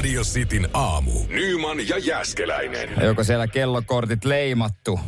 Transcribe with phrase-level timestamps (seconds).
[0.00, 1.12] Radio Cityn aamu.
[1.28, 2.88] Nyman ja Jäskeläinen.
[3.04, 5.00] Joko siellä kellokortit leimattu?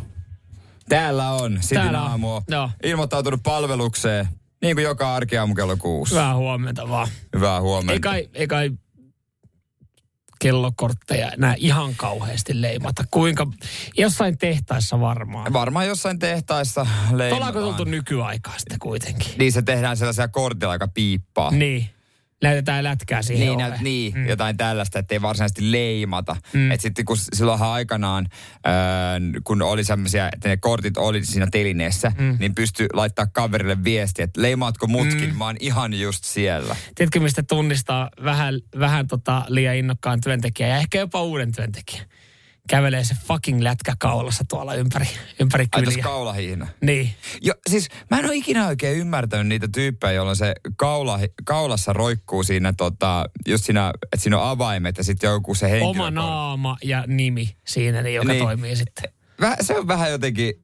[0.88, 2.10] Täällä on Cityn Täällä on.
[2.10, 2.40] aamu.
[2.48, 2.70] Joo.
[2.82, 4.28] Ilmoittautunut palvelukseen.
[4.62, 6.14] Niin kuin joka arkiaamu kello kuusi.
[6.14, 7.08] Hyvää huomenta vaan.
[7.34, 7.92] Hyvää huomenta.
[7.92, 8.70] Ei kai, ei kai
[10.40, 13.04] kellokortteja enää ihan kauheasti leimata.
[13.10, 13.46] Kuinka,
[13.98, 15.52] jossain tehtaissa varmaan.
[15.52, 17.56] Varmaan jossain tehtaissa Tuolla leimataan.
[17.56, 19.32] on tultu nykyaikaa sitten kuitenkin.
[19.38, 21.50] Niin se tehdään sellaisia kortilla, joka piippaa.
[21.50, 21.86] Niin.
[22.42, 24.28] Näytetään lätkää siihen Niin, näyt, niin mm.
[24.28, 26.36] jotain tällaista, ettei varsinaisesti leimata.
[26.52, 26.62] Mm.
[26.62, 26.70] Mm.
[26.70, 28.28] Et sitten kun silloinhan aikanaan,
[28.66, 32.36] öö, kun oli semmoisia, että ne kortit oli siinä telineessä, mm.
[32.40, 35.36] niin pystyi laittaa kaverille viestiä, että leimaatko mutkin, mm.
[35.36, 36.76] mä oon ihan just siellä.
[36.94, 42.06] Tiedätkö, mistä tunnistaa vähän, vähän tota liian innokkaan työntekijän ja ehkä jopa uuden työntekijän?
[42.68, 45.06] Kävelee se fucking lätkä kaulassa tuolla ympäri,
[45.40, 46.02] ympäri Ai kyliä.
[46.02, 46.66] kaulahiina.
[46.80, 47.10] Niin.
[47.42, 52.42] Jo, siis mä en ole ikinä oikein ymmärtänyt niitä tyyppejä, jolloin se kaula, kaulassa roikkuu
[52.42, 55.88] siinä, tota, just siinä, että siinä on avaimet ja sitten joku se henkilö.
[55.90, 58.44] Oma naama ja nimi siinä, niin, joka Niin.
[58.44, 59.12] toimii sitten.
[59.40, 60.54] Väh, se on vähän jotenkin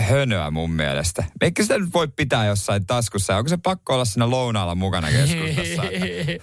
[0.00, 1.24] hönöä mun mielestä.
[1.40, 3.36] Eikö sitä nyt voi pitää jossain taskussa?
[3.36, 5.82] Onko se pakko olla siinä lounaalla mukana keskustassa?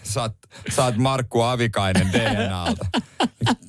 [0.04, 0.36] saat,
[0.70, 2.86] saat Markku Avikainen DNAlta.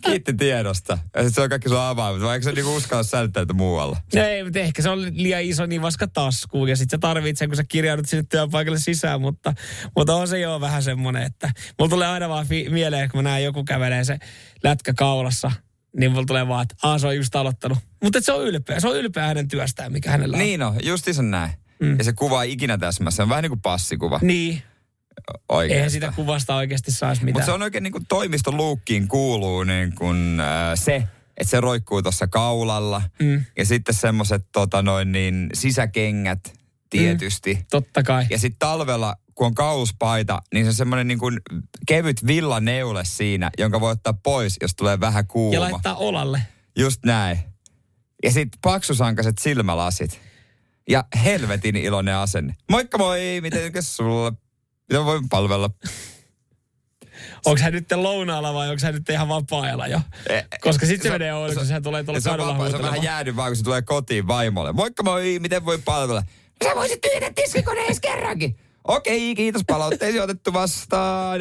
[0.04, 0.98] Kiitti tiedosta.
[1.16, 2.22] Ja sit se on kaikki sun avaimet.
[2.22, 3.96] Vai eikö se niinku uskalla säilyttäytyä muualla?
[4.14, 7.38] No ei, mutta ehkä se on liian iso niin vaska taskuun ja sitten sä tarvitset
[7.38, 9.54] sen, kun sä kirjaudut sinne työpaikalle sisään, mutta,
[9.96, 13.30] mutta on se jo vähän semmoinen, että mulla tulee aina vaan fi- mieleen, kun mä
[13.30, 14.18] näen joku kävelee se
[14.64, 15.52] lätkä kaulassa,
[15.96, 17.78] niin mulla tulee vaan, että se on just aloittanut.
[18.02, 20.38] Mutta se on ylpeä, se on ylpeä hänen työstään, mikä hänellä on.
[20.38, 21.52] Niin on, justiinsa näin.
[21.80, 21.98] Mm.
[21.98, 23.16] Ja se kuva ei ikinä täsmässä.
[23.16, 24.62] Se on vähän niin kuin passikuva Niin,
[25.48, 25.76] oikeastaan.
[25.76, 27.32] eihän sitä kuvasta oikeasti saisi mitään.
[27.34, 30.94] Mutta se on oikein niin kuin toimistoluukkiin kuuluu niin kuin, äh, se,
[31.36, 33.02] että se roikkuu tuossa kaulalla.
[33.22, 33.44] Mm.
[33.58, 36.40] Ja sitten semmoiset tota noin niin, sisäkengät
[36.98, 37.54] tietysti.
[37.54, 37.64] Mm.
[37.70, 38.26] Totta kai.
[38.30, 41.40] Ja sitten talvella, kun on kauluspaita, niin se on semmoinen niin kuin
[41.86, 45.54] kevyt villaneule siinä, jonka voi ottaa pois, jos tulee vähän kuuma.
[45.54, 46.42] Ja laittaa olalle.
[46.78, 47.38] Just näin.
[48.22, 50.20] Ja sitten paksusankaset silmälasit.
[50.88, 52.54] Ja helvetin iloinen asenne.
[52.70, 54.32] Moikka moi, mitenkäs sulla?
[54.90, 55.70] Mitä voin palvella?
[57.46, 60.00] Onko hän nyt lounaalla vai onko hän nyt ihan vapaa-ajalla jo?
[60.28, 63.02] Eh, Koska sitten se, se- menee oudon, kun sehän tulee tuolla kadulla se on vähän
[63.02, 64.72] jäädy vaan, kun se tulee kotiin vaimolle.
[64.72, 66.22] Moikka moi, miten voi palvella?
[66.62, 68.56] Sä voisit tyhjätä tiskikoneen edes kerrankin.
[68.84, 71.40] Okei, kiitos palautteesi otettu vastaan.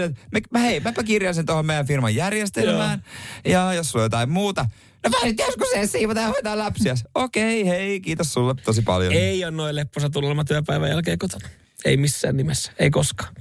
[0.52, 3.04] Mä, hei, mäpä kirjaan sen tuohon meidän firman järjestelmään.
[3.46, 4.66] Ja jos sulla on jotain muuta.
[5.10, 6.96] No nyt joskus sen siivota ja hoitaa lapsia.
[7.16, 9.14] Okei, hei, kiitos sulle tosi paljon.
[9.14, 11.50] Ei ole noin lepposa tunnelma työpäivän jälkeen kotona.
[11.86, 12.72] Ei missään nimessä.
[12.80, 13.34] Ei koskaan.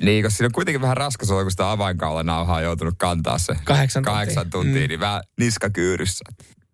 [0.00, 3.54] Niin, koska siinä on kuitenkin vähän raskas olla, kun sitä avainkaulanauhaa on joutunut kantaa se
[3.64, 4.12] Kahdeksan tuntia.
[4.14, 4.88] kahdeksan tuntia, Mm.
[4.88, 6.24] niin vähän niskakyyryssä.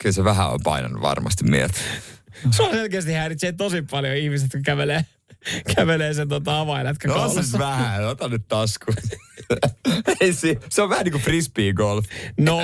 [0.03, 1.79] Kyllä se vähän on painanut varmasti mieltä.
[2.51, 5.05] Se on selkeästi häiritsee tosi paljon ihmiset, kun kävelee,
[5.77, 7.59] kävelee sen tota avainlätkä No se kaulassa.
[7.59, 8.93] vähän, ota nyt tasku.
[10.21, 12.05] Ei se, se on vähän niin kuin frisbee golf.
[12.39, 12.61] No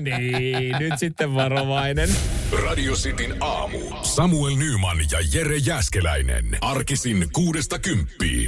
[0.00, 2.08] niin, nyt sitten varovainen.
[2.66, 3.78] Radio Cityn aamu.
[4.02, 6.58] Samuel Nyman ja Jere Jäskeläinen.
[6.60, 8.46] Arkisin kuudesta kymppiin.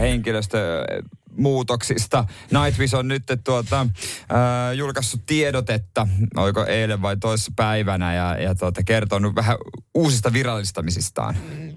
[1.30, 2.24] Henkilöstömuutoksista.
[2.50, 8.82] Nightwish on nyt tuota, äh, julkaissut tiedotetta, oliko eilen vai toisessa päivänä, ja, ja tuota,
[8.82, 9.56] kertonut vähän
[9.94, 11.36] uusista virallistamisistaan.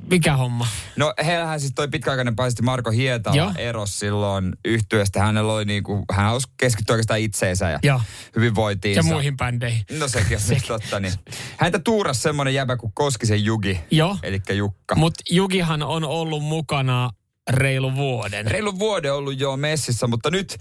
[0.10, 0.68] Mikä homma?
[0.98, 3.52] No heillähän siis toi pitkäaikainen paisesti Marko Hietala Joo.
[3.58, 5.20] eros silloin yhtyeestä.
[5.20, 8.02] Hänellä oli niinku, hän halusi keskittyä oikeastaan itseensä ja Joo.
[8.36, 9.00] hyvinvointiinsa.
[9.00, 9.86] Ja muihin bändeihin.
[10.00, 11.00] No sekin on nyt totta.
[11.00, 11.14] Niin.
[11.58, 14.18] Häntä tuurasi semmoinen jäbä kuin Koskisen Jugi, Joo.
[14.24, 14.96] eli Jukka.
[14.96, 17.10] Mutta Jugihan on ollut mukana
[17.50, 18.46] reilu vuoden.
[18.46, 20.58] Reilu vuoden ollut jo messissä, mutta nyt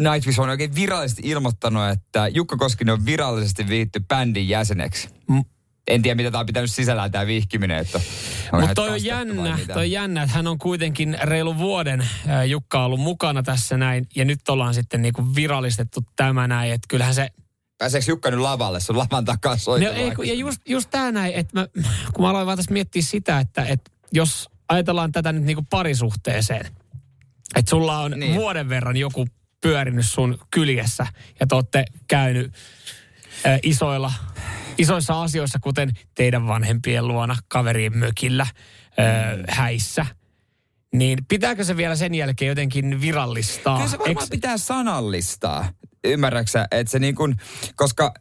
[0.00, 5.08] Nightwish on oikein virallisesti ilmoittanut, että Jukka Koskinen on virallisesti viitty bändin jäseneksi.
[5.28, 5.44] Mm.
[5.86, 8.00] En tiedä, mitä tämä on pitänyt sisällään tämä vihkiminen, että
[8.52, 12.08] Mutta toi on jännä, toi jännä, että hän on kuitenkin reilu vuoden
[12.46, 14.06] Jukka ollut mukana tässä näin.
[14.16, 17.28] Ja nyt ollaan sitten niinku virallistettu tämä näin, että kyllähän se...
[17.78, 18.80] Pääseekö Jukka nyt lavalle?
[18.80, 21.68] Se on lavan takaa No, ei, kun- ja just, just tämä näin, että mä,
[22.14, 26.66] kun mä aloin vaan tässä miettiä sitä, että, että jos ajatellaan tätä nyt niinku parisuhteeseen,
[27.56, 28.20] että sulla on Niin.
[28.20, 28.34] niin.
[28.34, 29.26] vuoden verran joku
[29.62, 31.06] pyörinyt sun kyljessä
[31.40, 32.54] ja te olette käynyt
[33.46, 34.12] ä, isoilla,
[34.78, 38.52] isoissa asioissa, kuten teidän vanhempien luona, kaverien mökillä, ä,
[39.48, 40.06] häissä,
[40.94, 43.76] niin pitääkö se vielä sen jälkeen jotenkin virallistaa?
[43.76, 45.72] Kyllä se varmaan Eks- pitää sanallistaa.
[46.04, 47.36] Ymmärräksä, että se niin kuin,
[47.76, 48.14] koska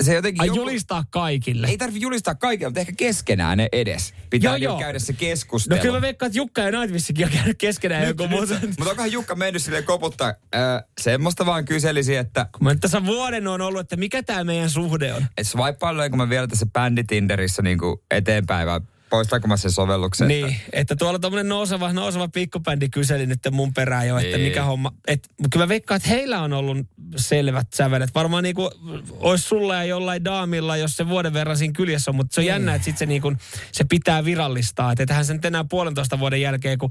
[0.00, 0.40] se jotenkin...
[0.40, 1.66] Ai joku, julistaa kaikille.
[1.66, 4.14] ei tarvi julistaa kaikille, mutta ehkä keskenään ne edes.
[4.30, 4.80] Pitää Joo, joo, joo.
[4.80, 5.80] käydä se No keskustelu.
[5.80, 8.54] kyllä mä veikkaan, että Jukka ja Nightwissikin on käynyt keskenään joku muuta.
[8.66, 10.34] Mutta onkohan Jukka mennyt silleen koputtaa?
[10.54, 10.60] Öö,
[11.00, 15.14] semmoista vaan kyselisi, että Kun mä tässä vuoden on ollut, että mikä tämä meidän suhde
[15.14, 15.26] on.
[15.38, 17.78] et swipeailuinko mä vielä tässä bändi Tinderissä niin
[18.10, 20.28] eteenpäin vai poistaako mä sen sovelluksen?
[20.28, 24.48] Niin, että tuolla tommonen nouseva, nouseva pikkubändi kyseli nyt mun perään jo, että Niin.
[24.48, 24.92] mikä homma.
[25.06, 26.78] Et, kyllä mä veikkaan, että heillä on ollut
[27.16, 28.10] selvät sävelet.
[28.14, 28.70] Varmaan niinku
[29.10, 32.46] olisi sulla ja jollain daamilla, jos se vuoden verran siinä kyljessä on, mutta se on
[32.46, 33.32] jännä, että sit se, niinku,
[33.72, 34.92] se pitää virallistaa.
[34.92, 36.90] Että ethän se nyt enää puolentoista vuoden jälkeen, kun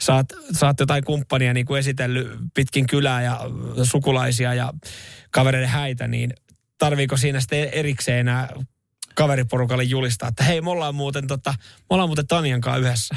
[0.00, 3.40] saat, saat jotain kumppania niinku esitellyt pitkin kylää ja
[3.82, 4.72] sukulaisia ja
[5.30, 6.32] kavereiden häitä, niin
[6.78, 8.48] tarviiko siinä sitten erikseen enää
[9.18, 13.16] kaveriporukalle julistaa, että hei, me ollaan muuten, tota, me ollaan muuten Tanjan kanssa yhdessä.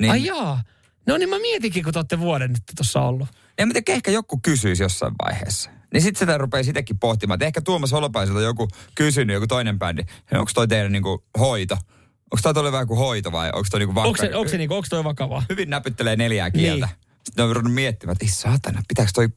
[0.00, 0.62] Niin, Ai jaa.
[1.06, 3.28] No niin mä mietinkin, kun te olette vuoden nyt tuossa ollut.
[3.58, 5.70] En mä tiedä, ehkä joku kysyisi jossain vaiheessa.
[5.92, 7.36] Niin sitten sitä rupeaa sitäkin pohtimaan.
[7.36, 10.02] Että ehkä Tuomas Holopaiselta joku kysynyt, joku toinen bändi.
[10.32, 11.74] Onko toi teidän niinku hoito?
[11.74, 14.08] Onko toi tuolle vähän kuin hoito vai onko toi niinku vakka?
[14.08, 15.42] Onko se, onko se niinku, onko toi vakavaa?
[15.48, 16.86] Hyvin näpyttelee neljää kieltä.
[16.86, 16.96] Niin.
[17.24, 19.28] Sitten on ruvennut miettimään, että ei saatana, pitääkö toi,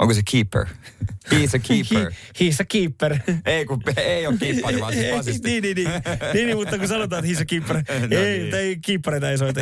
[0.00, 0.66] onko se keeper?
[1.30, 2.12] He's a keeper.
[2.40, 3.18] He's a keeper.
[3.46, 5.48] ei, kun ei ole keeperi, vaan siis basisti.
[5.48, 5.88] niin, niin, niin.
[6.34, 7.76] niin, niin, mutta kun sanotaan, että he's a keeper.
[8.10, 8.54] No ei, niin.
[8.54, 9.60] ei keepereitä ei soita.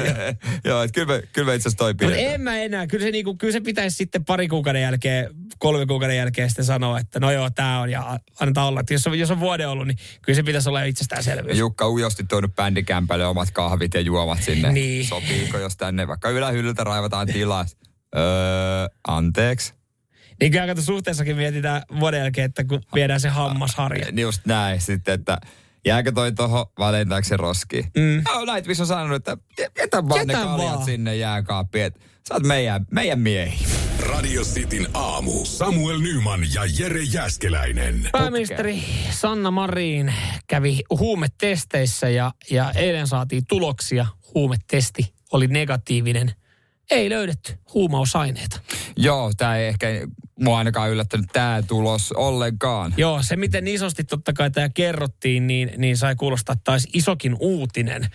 [0.65, 2.35] Joo, että kyllä kyllä itse asiassa toi Mutta pidetään.
[2.35, 2.87] en mä enää.
[2.87, 6.99] Kyllä se, niinku, kyllä se pitäisi sitten pari kuukauden jälkeen, kolme kuukauden jälkeen sitten sanoa,
[6.99, 8.81] että no joo, tää on ja annetaan olla.
[8.81, 11.59] Että jos, on, jos on vuoden ollut, niin kyllä se pitäisi olla itsestäänselvyys.
[11.59, 14.73] Jukka ujosti tuonut bändikämpälle omat kahvit ja juomat sinne.
[14.73, 15.07] Niin.
[15.07, 17.67] Sopiiko, jos tänne vaikka ylähyllyltä raivataan tilaa?
[18.17, 18.23] Öö,
[19.09, 19.78] anteeksi.
[20.41, 24.05] Niin kyllä kato suhteessakin mietitään vuoden jälkeen, että kun viedään se hammasharja.
[24.13, 25.39] Niin Just näin sitten, että
[25.87, 27.85] jääkö toi toho valentaako se roskiin?
[27.97, 28.23] Mm.
[28.35, 29.37] No, Nightwish on sanonut, että
[29.79, 30.85] jätä vaan Jätä ne kaljat vaan.
[30.85, 31.85] sinne jääkaappiin.
[31.85, 33.67] että Sä oot meidän, meidän miehi.
[34.01, 35.45] Radio Cityn aamu.
[35.45, 38.09] Samuel Nyman ja Jere Jäskeläinen.
[38.13, 40.15] Pääministeri Sanna Marin
[40.47, 44.07] kävi huumetesteissä ja, ja eilen saatiin tuloksia.
[44.35, 46.33] Huumetesti oli negatiivinen.
[46.91, 48.61] Ei löydetty huumausaineita.
[48.97, 49.87] Joo, tää ei ehkä
[50.41, 52.95] mua ainakaan yllättänyt tää tulos ollenkaan.
[52.97, 58.07] Joo, se miten isosti totta kai tämä kerrottiin, niin, niin sai kuulostaa taas isokin uutinen.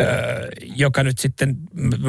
[0.00, 1.56] Öö, joka nyt sitten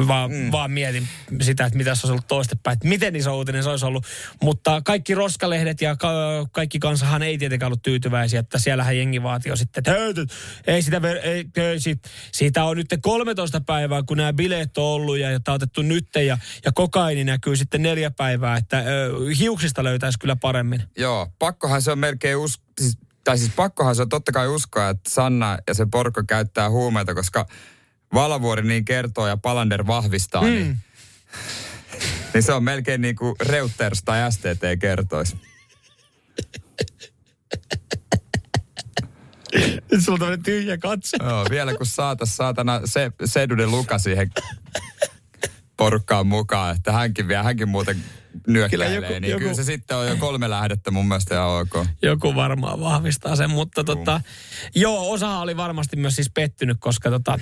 [0.08, 0.52] vaan, mm.
[0.52, 1.08] vaan mietin
[1.40, 4.06] sitä, että mitä se olisi ollut toistepäin, että miten iso uutinen se olisi ollut.
[4.42, 9.48] Mutta kaikki roskalehdet ja ka- kaikki kansahan ei tietenkään ollut tyytyväisiä, että siellähän jengi vaati
[9.48, 10.26] jo sitten, että hei,
[10.66, 14.84] ei sitä, ver- ei, ei, siitä, siitä on nyt 13 päivää, kun nämä bileet on
[14.84, 19.12] ollut ja tämä on otettu nyt ja, ja kokaini näkyy sitten neljä päivää, että ö,
[19.38, 20.82] hiuksista löytäisi kyllä paremmin.
[20.96, 22.60] Joo, pakkohan se on melkein us...
[22.80, 26.70] Siis, tai siis pakkohan se on totta kai uskoa, että Sanna ja se porukka käyttää
[26.70, 27.46] huumeita, koska
[28.14, 30.48] Valavuori niin kertoo ja Palander vahvistaa, mm.
[30.48, 30.78] niin,
[32.34, 35.36] niin se on melkein niin kuin Reuters tai STT kertoisi.
[39.92, 41.16] Nyt sulla on tämmöinen tyhjä katse.
[41.22, 44.30] Joo, vielä kun saatas saatana se, Sedunen Luka siihen
[45.76, 48.04] porukkaan mukaan, että hänkin vielä, hänkin muuten
[48.46, 51.48] nyökkäilee, Kyllä joku- niin joku- kyllä se sitten on jo kolme lähdettä mun mielestä ihan
[51.48, 51.86] ok.
[52.02, 54.20] Joku varmaan vahvistaa sen, mutta tota,
[54.74, 57.38] joo, osa oli varmasti myös siis pettynyt, koska tota,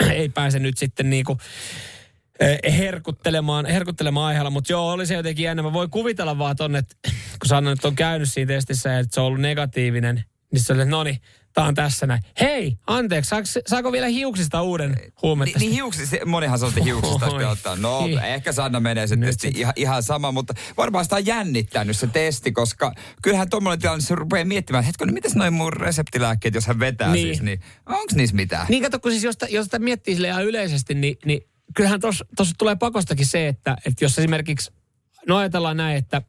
[0.12, 1.38] ei pääse nyt sitten niinku
[2.78, 5.62] herkuttelemaan, herkuttelemaan aiheella, mutta joo, oli se jotenkin jännä.
[5.62, 6.96] Mä voin kuvitella vaan tonne, että
[7.40, 10.84] kun Sanna nyt on käynyt siinä testissä että se on ollut negatiivinen, niin se oli,
[10.84, 11.20] no niin,
[11.54, 12.22] tää on tässä näin.
[12.40, 15.60] Hei, anteeksi, saako, saako vielä hiuksista uuden Ni, huumetestin?
[15.60, 17.76] niin hiuksista, monihan sanoo hiuksista ottaa.
[17.76, 18.18] No, Niin.
[18.18, 19.56] ehkä Sanna menee se Nyt testi sit.
[19.58, 22.92] ihan, ihan sama, mutta varmaan sitä on jännittänyt se testi, koska
[23.22, 27.12] kyllähän tuommoinen tilanne, se rupeaa miettimään, että hetkinen, mitäs noin mun reseptilääkkeet, jos hän vetää
[27.12, 27.26] Niin.
[27.26, 28.66] siis, niin onko niissä mitään?
[28.68, 31.40] Niin kato, kun siis jos, jos sitä miettii sille ihan yleisesti, niin, niin
[31.76, 32.24] kyllähän tuossa
[32.58, 34.72] tulee pakostakin se, että, että jos esimerkiksi,
[35.28, 36.22] no ajatellaan näin, että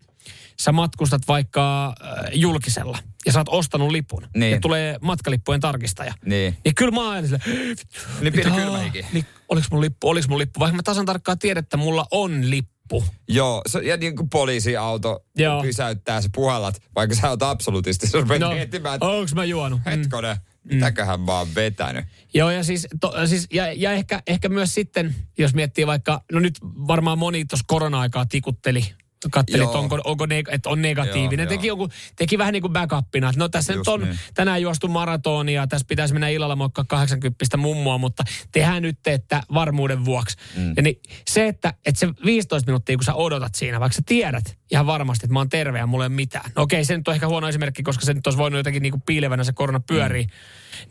[0.59, 1.93] sä matkustat vaikka äh,
[2.33, 4.51] julkisella ja sä oot ostanut lipun Niin.
[4.51, 6.13] ja tulee matkalippujen tarkistaja.
[6.25, 6.57] Niin.
[6.65, 7.75] Niin kyllä mä aina silleen,
[8.21, 8.61] Niin pieni mitä?
[8.61, 9.05] kylmähiki.
[9.13, 12.49] Niin, oliks mun lippu, oliks mun lippu, vaikka mä tasan tarkkaan tiedän, että mulla on
[12.49, 13.05] lippu.
[13.27, 15.61] Joo, se, ja niin kuin poliisiauto Joo.
[15.61, 19.79] pysäyttää, sä puhallat, vaikka sä oot absolutisti, sä rupeat no, miettimään, että onks mä juonut?
[19.85, 19.91] Mm.
[19.91, 22.05] hetkonen, mitäköhän mä oon vetänyt.
[22.33, 26.39] Joo, ja siis, to, siis ja, ja ehkä, ehkä myös sitten, jos miettii vaikka, no
[26.39, 28.85] nyt varmaan moni tuossa korona-aikaa tikutteli,
[29.29, 29.69] katteli, Joo.
[29.69, 31.43] että, onko, onko ne, että on negatiivinen.
[31.43, 31.77] Joo, teki, joo.
[31.77, 34.19] joku, teki vähän niin kuin backupina, että no tässä Just nyt on niin.
[34.33, 40.05] tänään juostu maratonia, tässä pitäisi mennä illalla moikkaa 80 mummoa, mutta tehdään nyt, että varmuuden
[40.05, 40.37] vuoksi.
[40.55, 40.73] Mm.
[40.77, 44.57] Ja niin, se, että, että se 15 minuuttia, kun sä odotat siinä, vaikka sä tiedät
[44.71, 46.51] ihan varmasti, että mä oon terve ja mulla ei ole mitään.
[46.55, 48.91] No okei, se nyt on ehkä huono esimerkki, koska se nyt olisi voinut jotenkin niin
[48.91, 50.23] kuin piilevänä se korona pyörii.
[50.23, 50.31] Mm.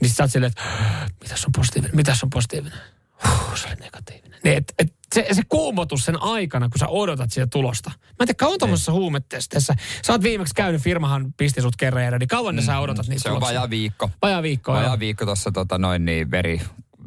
[0.01, 0.63] Niin sä oot silleen, että
[1.23, 2.79] mitäs on positiivinen, mitäs on positiivinen?
[3.29, 4.41] Huh, se oli negatiivinen.
[4.45, 7.91] Niin, et, et, se, se kuumotus sen aikana, kun sä odotat sitä tulosta.
[7.91, 9.75] Mä en tiedä, kauan tuommoisessa huumetesteessä.
[10.07, 13.19] Sä oot viimeksi käynyt, firmahan pisti sut kerran ja niin kauan ne sä odotat niitä
[13.19, 13.49] Mm, Se on tuloksia?
[13.49, 14.11] vajaa viikko.
[14.23, 14.99] Vajaa viikko, Vajaa joo.
[14.99, 16.61] viikko tuossa tota, noin niin veri,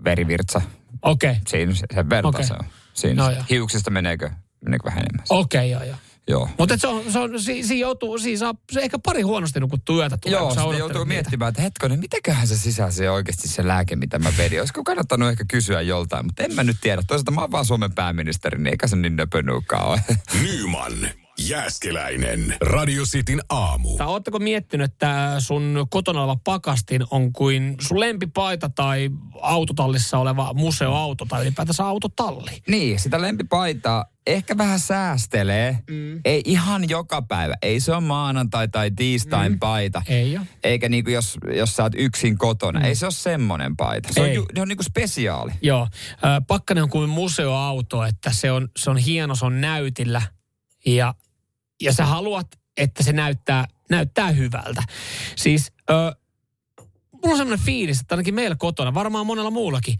[0.03, 0.62] verivirtsa.
[1.01, 1.41] Okei, okay.
[1.48, 2.45] Siinä se- sen verran Okei.
[2.48, 2.65] se on.
[2.93, 3.43] Siinä No joo.
[3.50, 4.29] hiuksista meneekö,
[4.65, 5.25] meneekö vähän enemmän?
[5.29, 5.98] okei, okay, joo, joo.
[6.27, 6.50] Joo.
[6.60, 9.96] Mutta se on, se on, si, si joutuu, si saa, se ehkä pari huonosti nukuttua
[9.96, 11.06] yötä tulee, Joo, kun joutuu niitä.
[11.06, 14.60] miettimään, että hetkonen, mitäköhän se sisälsi oikeasti se lääke, mitä mä vedin.
[14.60, 17.01] Olisiko kannattanut ehkä kysyä joltain, mutta en mä nyt tiedä.
[17.08, 20.01] Toisaalta mä oon vaan Suomen pääministeri, niin eikä se niin nöpönuukaan ole.
[20.42, 20.94] Nyman,
[21.40, 23.98] Jääskeläinen, Radio Cityn aamu.
[23.98, 29.10] Tai ootteko miettinyt, että sun kotona oleva pakastin on kuin sun lempipaita tai
[29.42, 32.52] autotallissa oleva museoauto tai ylipäätänsä autotalli?
[32.68, 35.80] niin, sitä lempipaitaa ehkä vähän säästelee.
[35.90, 36.22] Mm.
[36.25, 37.56] Ei ihan joka päivä.
[37.62, 39.60] Ei se ole maanantai tai tiistain mm.
[39.60, 40.02] paita.
[40.08, 40.48] Ei ole.
[40.63, 42.80] Eikä niinku jos, jos sä oot yksin kotona.
[42.80, 42.86] Mm.
[42.86, 44.13] Ei se ole semmonen paita.
[44.13, 44.30] Se Ei.
[44.30, 45.52] on, ju, se on niinku spesiaali.
[45.62, 50.22] Joo, Ö, pakkanen on kuin museoauto, että se on, se on hieno, se on näytillä
[50.86, 51.13] ja,
[51.82, 54.84] ja sä haluat, että se näyttää, näyttää hyvältä.
[55.36, 55.94] Siis ö,
[57.12, 60.00] mulla on semmoinen fiilis, että ainakin meillä kotona, varmaan monella muullakin,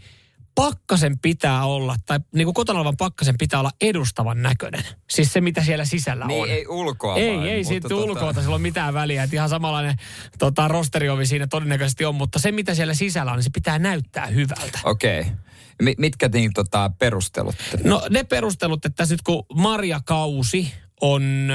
[0.54, 4.84] pakkasen pitää olla, tai niin kuin kotona olevan pakkasen pitää olla edustavan näköinen.
[5.10, 6.50] Siis se, mitä siellä sisällä Niin, on.
[6.50, 9.22] ei ulkoa Ei, vain, ei siitä tota- ulkoa sillä ole mitään väliä.
[9.22, 9.96] Että ihan samanlainen
[10.38, 14.26] tota, rosteriovi siinä todennäköisesti on, mutta se mitä siellä sisällä on, niin se pitää näyttää
[14.26, 14.78] hyvältä.
[14.84, 15.20] Okei.
[15.20, 15.94] Okay.
[15.98, 17.54] Mitkä niin, tota, perustelut?
[17.84, 20.72] No ne perustelut, että tässä nyt kun marjakausi
[21.04, 21.48] on,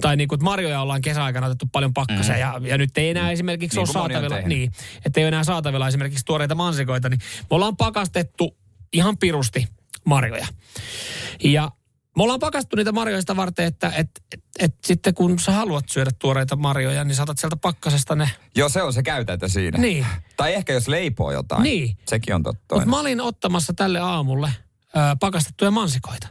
[0.00, 3.30] tai niin kuin että marjoja ollaan kesäaikana otettu paljon pakkaseen ja, ja nyt ei enää
[3.30, 4.72] esimerkiksi Niin ole saatavilla, niin,
[5.06, 8.56] että ei ole enää saatavilla esimerkiksi tuoreita mansikoita, niin me ollaan pakastettu
[8.92, 9.68] ihan pirusti
[10.04, 10.46] marjoja.
[11.44, 11.70] Ja
[12.16, 15.88] me ollaan pakastettu niitä marjoja sitä varten, että et, et, et sitten kun sä haluat
[15.88, 18.30] syödä tuoreita marjoja, niin saatat sieltä pakkasesta ne.
[18.56, 19.78] Joo, se on se käytäntö siinä.
[19.78, 20.06] Niin.
[20.36, 21.62] Tai ehkä jos leipoo jotain.
[21.62, 21.96] Niin.
[22.06, 22.74] Sekin on totta.
[22.74, 24.50] Mutta mä olin ottamassa tälle aamulle
[24.96, 26.28] ö, pakastettuja mansikoita.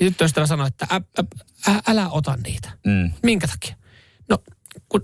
[0.00, 1.24] Ja tyttöystävä sanoi, että ä, ä,
[1.72, 2.70] ä, älä ota niitä.
[2.86, 3.12] Mm.
[3.22, 3.76] Minkä takia?
[4.28, 4.38] No,
[4.88, 5.02] kun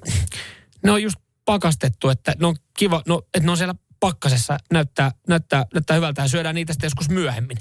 [0.84, 5.10] ne on just pakastettu, että ne on kiva, no, että ne on siellä pakkasessa, näyttää,
[5.28, 7.56] näyttää, näyttää hyvältä ja syödään niitä sitten joskus myöhemmin.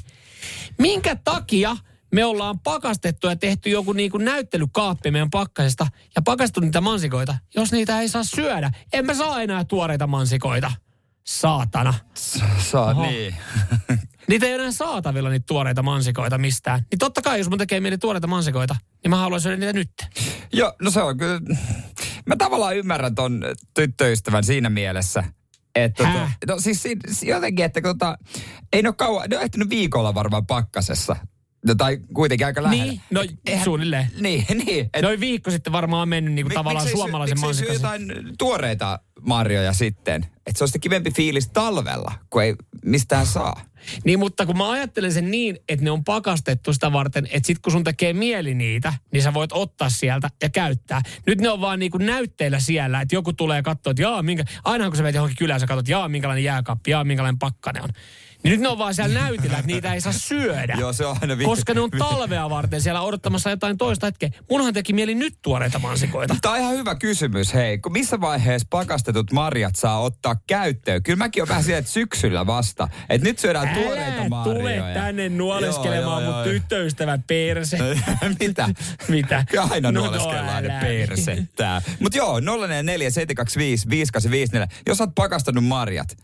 [0.78, 1.78] Minkä takia
[2.14, 7.38] me ollaan pakastettu ja tehty joku niin kuin näyttelykaappi meidän pakkasesta ja pakastettu niitä mansikoita,
[7.56, 8.72] jos niitä ei saa syödä?
[8.94, 10.72] En mä saa enää tuoreita mansikoita.
[11.24, 11.94] Saatana.
[12.58, 13.06] Saa Oho.
[13.06, 13.36] niin.
[14.30, 16.86] Niitä ei ole enää saatavilla niitä tuoreita mansikoita mistään.
[16.92, 19.92] Niin totta kai, jos mun tekee mieli tuoreita mansikoita, niin mä haluan syödä niitä nyt.
[20.54, 21.40] Joo, no se on kyllä...
[22.26, 23.42] Mä tavallaan ymmärrän ton
[23.74, 25.24] tyttöystävän siinä mielessä.
[25.76, 28.18] Että tota, no siis si- si- jotenkin, että tota,
[28.74, 31.16] ei ne ole kauan, ne on ehtinyt viikolla varmaan pakkasessa.
[31.68, 32.84] No, tai kuitenkin aika lähellä.
[32.84, 33.24] Niin, no
[33.64, 34.08] suunnilleen.
[34.20, 34.90] Niin, niin.
[34.94, 37.74] Et, Noin viikko sitten varmaan on mennyt niinku mi- tavallaan miksei suomalaisen syö mansikan.
[37.74, 40.24] jotain tuoreita marjoja sitten?
[40.24, 42.56] Että se on sitten kivempi fiilis talvella, kun ei
[42.86, 43.62] mistään saa.
[44.04, 47.60] Niin, mutta kun mä ajattelen sen niin, että ne on pakastettu sitä varten, että sit
[47.60, 51.02] kun sun tekee mieli niitä, niin sä voit ottaa sieltä ja käyttää.
[51.26, 54.88] Nyt ne on vaan niinku näytteillä siellä, että joku tulee katsoa, että jaa, minkä, aina
[54.88, 57.90] kun sä menet johonkin kylään, sä katsot, jaa, minkälainen jääkaappi, jaa, minkälainen pakkane on.
[58.50, 60.75] Niin nyt ne on vaan siellä näytillä, että niitä ei saa syödä.
[60.80, 64.30] Joo, se on aina vi- Koska ne on talvea varten siellä odottamassa jotain toista hetkeä.
[64.50, 66.36] Munhan teki mieli nyt tuoreita mansikoita.
[66.42, 67.80] Tämä on ihan hyvä kysymys, hei.
[67.89, 71.04] Missä vaiheessa pakastetut marjat saa ottaa käyttöön?
[71.04, 72.88] Kyllä mäkin on vähän siellä, että syksyllä vasta.
[73.10, 74.82] Että nyt syödään tuoreita Älä marjoja.
[74.84, 77.77] tule tänne nuoleskelemaan Joo, mun joo, tyttöystävän perse.
[78.39, 78.70] Mitä?
[79.08, 79.46] Mitä?
[79.50, 81.82] Kyllä aina No, nuoleskellaan no, ne persettää.
[82.00, 84.68] Mutta joo, 044 725 5854.
[84.88, 86.18] Jos oot pakastanut marjat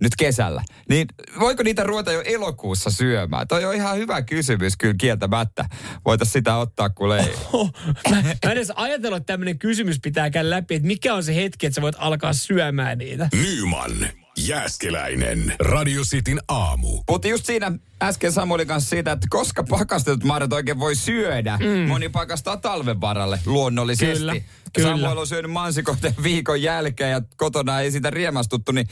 [0.00, 1.06] nyt kesällä, niin
[1.40, 3.48] voiko niitä ruveta jo elokuussa syömään?
[3.48, 5.64] Toi on ihan hyvä kysymys kyllä kieltämättä.
[6.04, 7.32] Voitaisiin sitä ottaa, kun ei...
[7.52, 7.72] Oh,
[8.10, 11.34] mä, mä en edes ajatellut, että tämmöinen kysymys pitää käydä läpi, että mikä on se
[11.34, 13.28] hetki, että sä voit alkaa syömään niitä.
[13.32, 17.02] Nyman, Jääskeläinen, Radio Cityn aamu.
[17.06, 21.58] Puhuttiin just siinä äsken Samuelin kanssa siitä, että koska pakastetut marjat oikein voi syödä.
[21.60, 21.88] Mm.
[21.88, 24.18] Moni pakastaa talven varalle luonnollisesti.
[24.18, 24.34] Kyllä,
[24.72, 24.88] kyllä.
[24.88, 28.88] Samuel on syönyt mansikoita viikon jälkeen ja kotona ei sitä riemastuttu, niin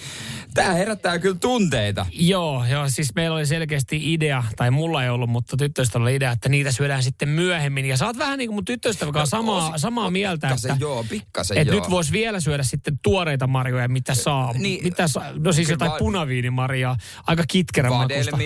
[0.55, 2.07] tämä herättää kyllä tunteita.
[2.13, 6.33] Joo, joo, siis meillä oli selkeästi idea, tai mulla ei ollut, mutta tyttöystävällä oli idea,
[6.33, 7.85] että niitä syödään sitten myöhemmin.
[7.85, 11.05] Ja sä oot vähän niin kuin mun tyttöystävän kanssa samaa, osi- samaa mieltä, että, joo,
[11.11, 11.81] pikkasen että joo.
[11.81, 14.53] nyt voisi vielä syödä sitten tuoreita marjoja, mitä saa.
[14.53, 15.25] Niin, mitä saa?
[15.39, 16.97] No siis jotain va- punaviinimarjaa,
[17.27, 18.39] aika kitkerän makusta.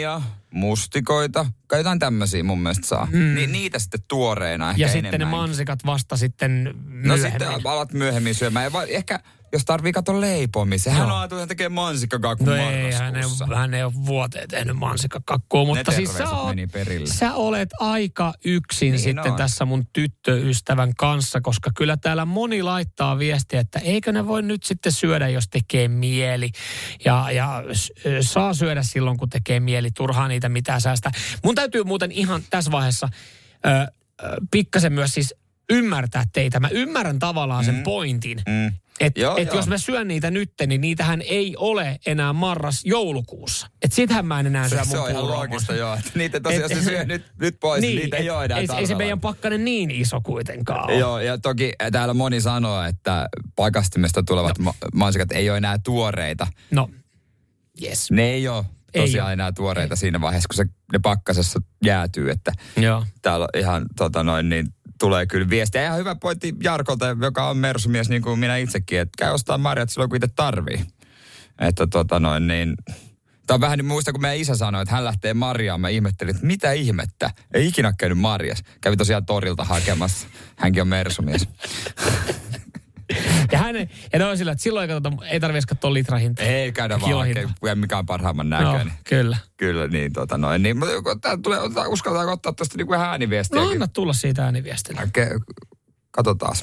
[0.52, 3.09] Mustikoita, kai jotain tämmöisiä mun mielestä saa.
[3.12, 3.35] Mm.
[3.35, 7.30] Niin niitä sitten tuoreina ehkä Ja sitten ne mansikat vasta sitten No myöhemmin.
[7.30, 8.64] sitten alat myöhemmin syömään.
[8.64, 9.21] Ja va- ehkä
[9.52, 10.78] jos tarvii katsoa leipomia.
[10.78, 11.16] Sehän Joo.
[11.16, 13.23] on että tekee mansikkakakun No ei, hän ei,
[13.54, 16.56] hän ei ole vuoteen tehnyt mansikkakakkua, mutta siis sä, oot,
[17.04, 19.37] sä olet aika yksin Niin sitten on.
[19.37, 24.62] tässä mun tyttöystävän kanssa, koska kyllä täällä moni laittaa viestiä, että eikö ne voi nyt
[24.62, 26.50] sitten syödä, jos tekee mieli.
[27.04, 27.64] Ja, ja
[28.21, 31.11] saa syödä silloin, kun tekee mieli, turhaa niitä mitään säästä.
[31.44, 33.09] Mun täytyy muuten ihan tässä vaiheessa
[33.66, 33.90] ö,
[34.50, 35.35] pikkasen myös siis
[35.71, 36.61] ymmärtää teitä.
[36.61, 38.42] Mä ymmärrän tavallaan sen pointin.
[38.49, 38.73] Mm.
[39.00, 39.56] Että Joo, et joo.
[39.56, 43.66] jos mä syön niitä nyt, niin niitähän ei ole enää marras-joulukuussa.
[43.82, 45.99] Että sitähän mä en enää syö Se, mun se on ihan loogista joo.
[46.14, 48.58] Niitä tosiaan, Et- jos se syö nyt, nyt pois, niin, niitä ei et- ole enää
[48.58, 50.99] ei, ei se meidän pakkanen niin iso kuitenkaan ole.
[50.99, 54.75] Joo, ja toki täällä moni sanoo, että pakastimesta tulevat no.
[54.94, 56.46] mansikat ei ole enää tuoreita.
[56.70, 56.90] No,
[57.82, 58.11] yes.
[58.11, 59.32] Ne ei ole Ei tosiaan oo.
[59.32, 63.06] enää tuoreita siinä vaiheessa, kun se, ne pakkasessa jäätyy, että Joo.
[63.22, 64.66] täällä on ihan tota noin, niin
[65.02, 65.85] tulee kyllä viestiä.
[65.85, 69.90] Ihan hyvä pointti Jarkolta, joka on mersumies niin kuin minä itsekin, että käy ostaa marjat
[69.90, 70.80] silloin, kun itse tarvii.
[71.61, 72.75] Että tota noin, niin...
[73.47, 75.80] Tämä on vähän niin muista, kun meidän isä sanoi, että hän lähtee marjaan.
[75.80, 77.30] Mä ihmettelin, että mitä ihmettä.
[77.54, 78.62] Ei ikinä käynyt marjas.
[78.80, 80.26] Kävi tosiaan torilta hakemassa.
[80.56, 81.49] Hänkin on mersumies.
[83.52, 83.76] Ja, hän,
[84.12, 86.45] ja ne on sillä, että silloin ei, katsota, ei tarvitse katsoa litrahintaa.
[86.45, 88.92] Ei käydä vaan oikein, mikä on parhaimman No, näköinen.
[89.09, 89.37] kyllä.
[89.57, 90.62] Kyllä, niin tota noin.
[90.62, 93.61] Niin, mutta tää tulee, uskaltaako ottaa tuosta niinku ääniviestiä?
[93.61, 95.02] No anna tulla siitä ääniviestillä.
[95.02, 95.54] Ke-
[96.12, 96.57] Katsotaan.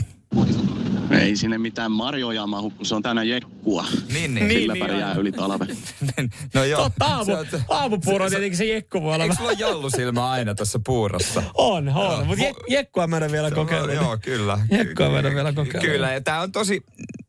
[1.21, 3.85] Ei sinne mitään marjoja mahu, kun se on täynnä jekkua.
[4.13, 4.51] Niin, niin.
[4.51, 5.21] Sillä niin, pärjää aivan.
[5.21, 5.77] yli talven.
[6.53, 6.83] no joo.
[6.83, 9.23] Totta, aamu, Se aamupuuro se- se- tietenkin se jekku voi olla.
[9.23, 11.43] Eikö sulla jallusilmä aina tuossa puurossa?
[11.53, 12.27] On, on.
[12.27, 13.95] Mutta je, jekkua mä en vielä kokeillut.
[13.95, 14.59] Joo, kyllä.
[14.71, 15.81] Jekkoa mä en vielä kokeillut.
[15.91, 16.81] Kyllä, ja tämä on tosi,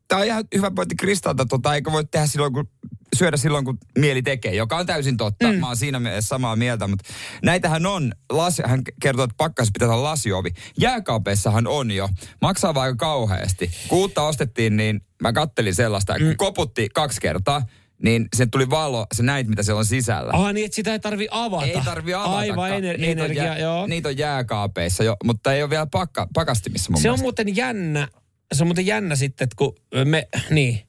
[0.08, 2.68] tämä on ihan hyvä pointti Kristalta, tota, eikö voi tehdä silloin, kun
[3.16, 5.52] syödä silloin, kun mieli tekee, joka on täysin totta.
[5.52, 5.58] Mm.
[5.58, 7.04] Mä oon siinä mielessä samaa mieltä, mutta
[7.42, 10.50] näitähän on, lasi, hän kertoo, että pakkas pitää olla lasiovi.
[10.78, 12.08] Jääkaapeissahan on jo,
[12.42, 13.70] maksaa vaan aika kauheasti.
[13.88, 17.62] Kun uutta ostettiin, niin mä kattelin sellaista, kun koputti kaksi kertaa,
[18.02, 20.30] niin se tuli valo, sä näit mitä siellä on sisällä.
[20.34, 21.66] Ah niin, että sitä ei tarvi avata.
[21.66, 22.36] Ei tarvi avata.
[22.36, 23.86] Aivan ener- energia, on, jää- joo.
[23.86, 27.22] Niitä on jääkaapeissa jo, mutta ei ole vielä pakka, pakastimissa mun Se on mielestä.
[27.22, 28.08] muuten jännä,
[28.52, 29.74] se on muuten jännä sitten, että kun
[30.04, 30.80] me, niin,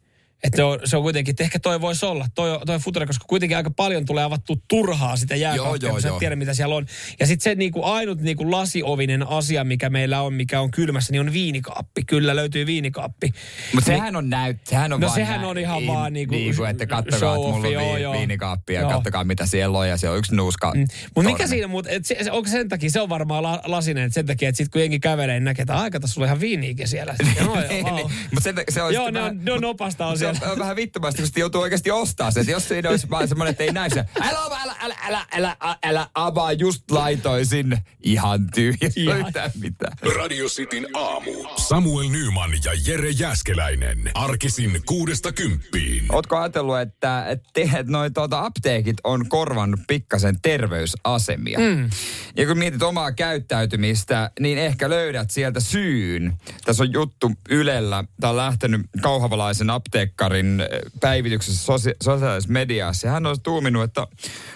[0.43, 3.25] että se on, se on kuitenkin, että ehkä toi voisi olla, toi, toi future, koska
[3.27, 6.19] kuitenkin aika paljon tulee avattu turhaa sitä jääkaappia, joo, kun sä et joo.
[6.19, 6.85] tiedä mitä siellä on.
[7.19, 11.19] Ja sitten se niinku ainut niinku lasiovinen asia, mikä meillä on, mikä on kylmässä, niin
[11.19, 12.01] on viinikaappi.
[12.07, 13.27] Kyllä löytyy viinikaappi.
[13.73, 16.13] Mutta Niin- sehän on näyt, sehän on No vaan sehän näin- on ihan niin- vaan
[16.13, 18.13] niinku niin kuin, että kattokaa, että mulla on joo, vi- joo.
[18.13, 18.89] viinikaappi ja Joo.
[18.91, 20.71] kattokaa mitä siellä on ja se on yksi nuuska.
[20.75, 20.87] Mm.
[21.15, 24.03] Mutta mikä siinä, mut, et se, se, onko sen takia, se on varmaan la, lasinen,
[24.03, 26.29] että sen takia, että sit kun jengi kävelee, niin näkee, että aika tässä sulla on
[26.29, 27.15] ihan viiniikin siellä.
[28.31, 30.30] Mutta se, se on Joo, sitten ne on, ne on opasta on, siellä.
[30.51, 32.41] On vähän vittumasti, kun sitten joutuu oikeasti ostaa se.
[32.41, 34.05] Jos siinä olisi vaan semmoinen, että ei näe se.
[34.21, 37.81] Älä, älä, älä, älä, älä, älä, älä avaa, just laitoin sinne.
[38.03, 39.97] Ihan tyhjä, yhtään mitään.
[40.15, 41.31] Radio Cityn aamu.
[41.57, 44.11] Samuel Nyman ja Jere Jäskeläinen.
[44.13, 46.05] Arkisin kuudesta kymppiin.
[46.15, 51.59] Ootko ajatellut, että, että te- noi tuota, apteekit on korvannut pikkasen terveysasemia?
[51.59, 51.89] Mm.
[52.37, 56.37] Ja kun mietit omaa käyttäytymistä, niin ehkä löydät sieltä syyn.
[56.65, 58.03] Tässä on juttu Ylellä.
[58.19, 60.67] Tämä on lähtenyt kauhavalaisen apteekkarin eh,
[60.99, 63.07] päivityksessä sosia- sosiaalisessa mediassa.
[63.07, 64.07] Ja hän olisi tuuminut, että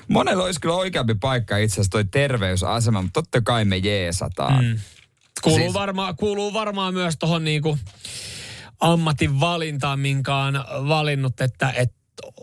[0.08, 4.66] monella olisi kyllä oikeampi paikka itse asiassa toi terveysasema, mutta totta kai me jeesataan.
[4.66, 4.80] Mm.
[5.42, 7.78] Kuuluu, Siis- varmaan, kuuluu varmaan myös tuohon niinku
[8.80, 10.54] ammatin valintaan, minkä on
[10.88, 11.96] valinnut, että, että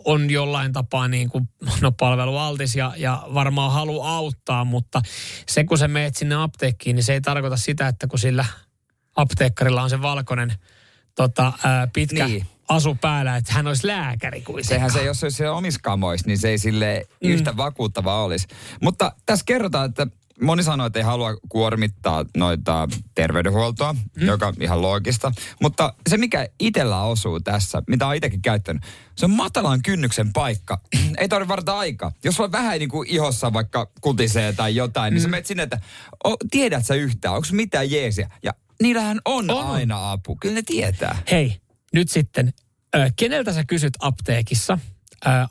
[0.05, 1.49] on jollain tapaa niin kuin,
[1.81, 5.01] no palvelualtis ja, ja varmaan halu auttaa, mutta
[5.47, 8.45] se kun sä meet sinne apteekkiin, niin se ei tarkoita sitä, että kun sillä
[9.15, 10.53] apteekkarilla on se valkoinen
[11.15, 12.45] tota, ää, pitkä Niin.
[12.69, 12.77] Niin.
[12.77, 14.63] asu päällä, että hän olisi lääkäri kuitenkaan.
[14.63, 17.29] Sehän se, jos olisi omissa kamoissa, niin se ei sille mm.
[17.29, 18.47] yhtä vakuuttava olisi.
[18.81, 20.07] Mutta tässä kerrotaan, että
[20.41, 24.25] moni sanoo, että ei halua kuormittaa noita terveydenhuoltoa, mm.
[24.25, 25.31] joka on ihan loogista.
[25.61, 28.83] Mutta se, mikä itsellä osuu tässä, mitä olen itsekin käyttänyt,
[29.15, 30.79] se on matalan kynnyksen paikka.
[31.17, 32.11] ei tarvitse varata aikaa.
[32.23, 35.15] Jos on vähän niin kuin ihossa vaikka kutisee tai jotain, mm.
[35.15, 35.79] niin sä menet sinne, että
[36.23, 38.29] o, tiedät sä yhtään, onko mitään jeesiä?
[38.43, 39.57] Ja niillähän on, On.
[39.57, 40.35] on aina apu.
[40.35, 41.17] Kyllä ne tietää.
[41.31, 41.61] Hei,
[41.93, 42.53] nyt sitten,
[43.15, 44.79] keneltä sä kysyt apteekissa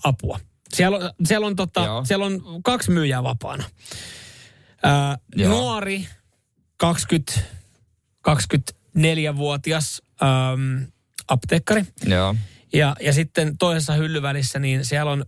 [0.05, 0.40] apua?
[0.74, 2.05] Siellä on, siellä, on tota, Joo.
[2.05, 3.64] siellä on kaksi myyjää vapaana.
[5.37, 5.50] Joo.
[5.50, 6.07] nuori,
[6.76, 7.40] 20,
[8.28, 10.87] 24-vuotias äm,
[11.28, 11.85] apteekkari.
[12.05, 12.35] Joo.
[12.72, 15.24] Ja, ja sitten toisessa hyllyvälissä, niin siellä on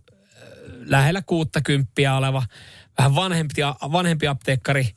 [0.85, 2.43] lähellä 60 oleva
[2.97, 3.53] vähän vanhempi,
[3.91, 4.87] vanhempi apteekkari.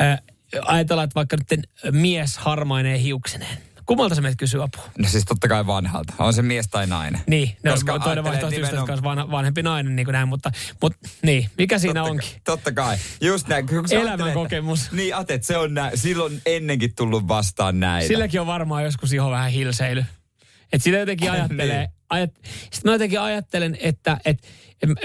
[0.00, 3.58] Ö, ajatellaan, että vaikka nyt mies harmaineen hiukseneen.
[3.86, 4.90] Kummalta sä menet kysyä apua?
[4.98, 6.14] No siis totta kai vanhalta.
[6.18, 7.20] On se mies tai nainen.
[7.26, 10.50] Niin, no, Koska toinen vaihtoehto just, nimenomaan- vanha, vanhempi nainen niin kuin näin, mutta,
[10.82, 12.28] mutta niin, mikä siinä totta, onkin?
[12.44, 12.96] Totta kai.
[13.20, 13.66] Just näin.
[13.90, 14.92] Elämän kokemus.
[14.92, 18.08] Niin, ajattelet, se on nä- silloin ennenkin tullut vastaan näitä.
[18.08, 20.04] Silläkin on varmaan joskus iho vähän hilseily.
[20.72, 21.90] Että sitä jotenkin ajattelee, Niin.
[22.10, 24.48] ajat, sitten mä jotenkin ajattelen, että, että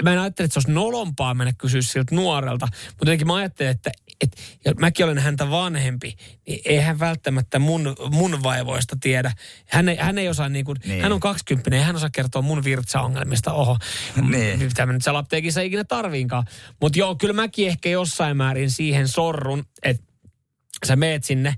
[0.02, 3.70] mä en ajattele, että se olisi nolompaa mennä kysyä siltä nuorelta, mutta jotenkin mä ajattelen,
[3.70, 3.90] että,
[4.22, 6.14] että ja mäkin olen häntä vanhempi,
[6.46, 9.32] niin ei hän välttämättä mun, mun vaivoista tiedä.
[9.66, 11.02] Hän ei, hän ei osaa niin kuin, Niin.
[11.02, 13.52] hän on 20 ja hän osaa kertoa mun virtsaongelmista.
[13.52, 13.78] Oho,
[14.30, 14.58] Niin.
[14.58, 16.44] mitä mä nyt siellä apteekissa ikinä tarviinkaan.
[16.80, 20.04] Mutta joo, kyllä mäkin ehkä jossain määrin siihen sorrun, että
[20.86, 21.54] sä meet sinne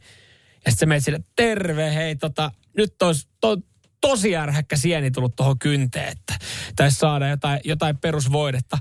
[0.67, 3.57] ja sitten sä meet sille, terve, hei tota, nyt olisi to,
[4.01, 6.35] tosi ärhäkkä sieni tullut tuohon kynteen, että
[6.77, 8.79] taisi saada jotain, jotain perusvoidetta.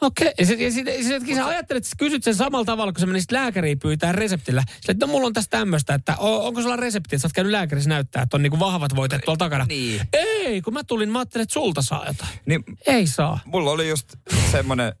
[0.00, 3.06] Okei, ja sitten sit, sit, sit, sä ajattelet, että kysyt sen samalla tavalla, kun sä
[3.06, 4.62] menisit lääkäriin pyytää reseptillä.
[4.80, 7.32] Sillä, että no mulla on tässä tämmöistä, että o, onko sulla resepti, että sä oot
[7.32, 9.64] käynyt lääkärissä näyttää, että on niinku vahvat voiteet tuolla takana.
[9.64, 10.00] Niin.
[10.12, 12.30] Ei, kun mä tulin, mä ajattelin, että sulta saa jotain.
[12.46, 13.38] Niin, Ei saa.
[13.44, 14.16] mulla oli just
[14.50, 14.92] semmoinen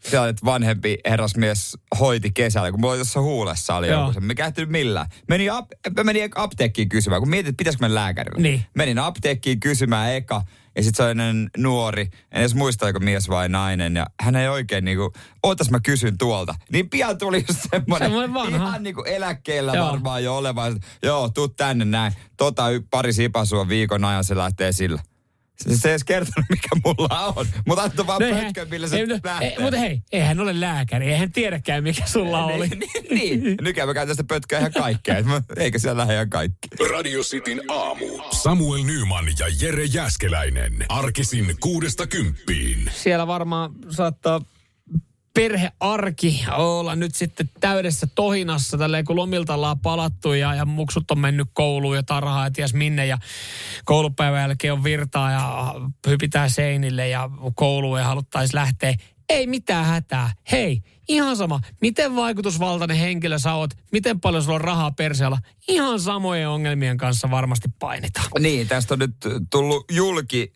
[0.00, 4.00] siellä, että vanhempi herrasmies hoiti kesällä, kun mulla oli tuossa huulessa oli Joo.
[4.00, 5.06] joku, se mikä ehtinyt millään.
[5.28, 8.42] Menin, ap, mä menin apteekkiin kysymään, kun mietin, että pitäisikö mennä lääkärille.
[8.42, 8.64] Niin.
[8.74, 10.42] Menin apteekkiin kysymään eka,
[10.76, 14.48] ja sitten se ennen nuori, en edes muista, oliko mies vai nainen, ja hän ei
[14.48, 16.54] oikein niinku, ootas mä kysyn tuolta.
[16.72, 18.56] Niin pian tuli just semmoinen, Semmoinen vanha.
[18.68, 19.86] ihan niinku eläkkeellä Joo.
[19.86, 20.62] varmaan jo oleva,
[21.02, 22.12] joo, tuu tänne näin.
[22.36, 25.02] Tota pari sipasua viikon ajan se lähtee sillä.
[25.56, 27.46] Se, se ei edes kertonut, mikä mulla on.
[27.66, 29.56] Mutta antoi vaan No eihän- pötkön, millä se ei, no, lähtee.
[29.60, 32.68] mutta hei, eihän ole lääkäri, eihän tiedäkään mikä sulla oli.
[32.68, 32.80] niin,
[33.42, 33.56] niin.
[33.60, 35.16] Nykyään mä käytän sitä pötkää ihan kaikkea.
[35.56, 36.68] Eikä siellä lähde ihan kaikki.
[36.92, 38.06] Radio Cityn aamu.
[38.30, 40.72] Samuel Nyman ja Jere Jäskeläinen.
[40.88, 42.90] Arkisin kuudesta kymppiin.
[42.94, 44.40] Siellä varmaan saattaa
[45.34, 51.18] perhearki olla nyt sitten täydessä tohinassa, tälleen kun lomilta ollaan palattu ja, ja muksut on
[51.18, 53.18] mennyt kouluun ja tarhaan ja ties minne ja
[53.84, 55.74] koulupäivän jälkeen on virtaa ja
[56.06, 58.94] hypitään seinille ja kouluun ja haluttaisiin lähteä.
[59.28, 60.32] Ei mitään hätää.
[60.52, 66.00] Hei, ihan sama, miten vaikutusvaltainen henkilö sä oot, miten paljon sulla on rahaa perseellä, ihan
[66.00, 68.26] samojen ongelmien kanssa varmasti painitaan.
[68.38, 69.16] Niin, tästä on nyt
[69.50, 70.52] tullut julki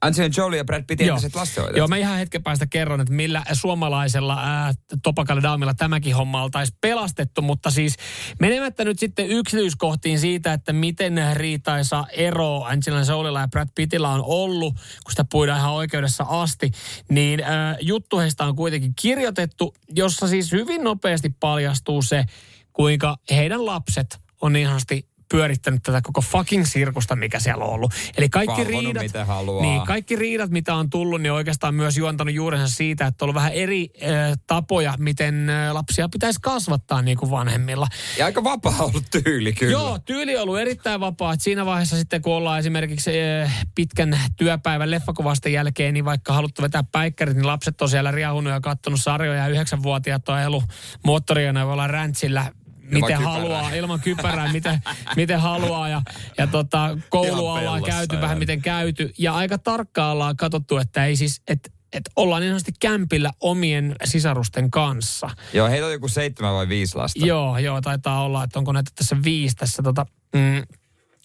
[0.00, 1.76] Angelina Jolie ja Brad Pitt entiset lastenhoitajat.
[1.76, 6.74] Joo, mä ihan hetken päästä kerron, että millä suomalaisella ää, topakalla daamilla tämäkin homma oltaisi
[6.80, 7.94] pelastettu, mutta siis
[8.40, 14.22] menemättä nyt sitten yksityiskohtiin siitä, että miten riitaisa ero Angelina Joliella ja Brad Pittillä on
[14.24, 16.70] ollut, kun sitä puidaan ihan oikeudessa asti,
[17.08, 22.24] niin ää, juttu heistä on kuitenkin kirjoitettu, jossa siis hyvin nopeasti paljastuu se,
[22.72, 27.92] kuinka heidän lapset on niin sanotusti pyörittänyt tätä koko fucking sirkusta, mikä siellä on ollut.
[28.16, 29.62] Eli kaikki Valvonut riidat, haluaa.
[29.62, 33.34] niin, kaikki riidat, mitä on tullut, niin oikeastaan myös juontanut juurensa siitä, että on ollut
[33.34, 37.86] vähän eri äh, tapoja, miten äh, lapsia pitäisi kasvattaa niin kuin vanhemmilla.
[38.18, 39.72] Ja aika vapaa ollut tyyli kyllä.
[39.72, 41.32] Joo, tyyli on ollut erittäin vapaa.
[41.32, 46.62] Et siinä vaiheessa sitten, kun ollaan esimerkiksi äh, pitkän työpäivän leffakuvasten jälkeen, niin vaikka haluttu
[46.62, 49.38] vetää päikkärit, niin lapset on siellä riahunut ja kattonut sarjoja.
[49.38, 50.64] Ja yhdeksänvuotiaat on ajellut
[51.04, 52.52] moottoriajoneuvolla räntsillä
[52.90, 53.32] miten kypärää.
[53.32, 54.80] haluaa, ilman kypärää, miten,
[55.16, 55.88] miten haluaa.
[55.88, 56.02] Ja,
[56.38, 58.22] ja tota, koulua ollaan käyty ihan.
[58.22, 59.12] vähän miten käyty.
[59.18, 63.96] Ja aika tarkkaan ollaan katsottu, että ei siis, että et ollaan niin sanotusti kämpillä omien
[64.04, 65.30] sisarusten kanssa.
[65.52, 67.26] Joo, heitä on joku seitsemän vai viisi lasta.
[67.26, 70.62] Joo, joo, taitaa olla, että onko näitä tässä viisi tässä tota, mm,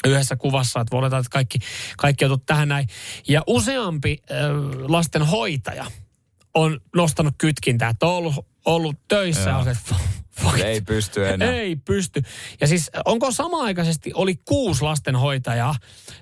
[0.08, 1.60] yhdessä kuvassa, että oletaan, että kaikki,
[1.98, 2.88] kaikki tullut tähän näin.
[3.28, 4.38] Ja useampi äh,
[4.88, 5.86] lastenhoitaja
[6.54, 9.78] on nostanut kytkintää, että on ollut, ollut töissä ja on se,
[10.42, 10.60] fuck.
[10.60, 11.52] Ei pysty enää.
[11.52, 12.24] Ei pysty.
[12.62, 15.76] Ja siis onko sama-aikaisesti oli kuusi lastenhoitajaa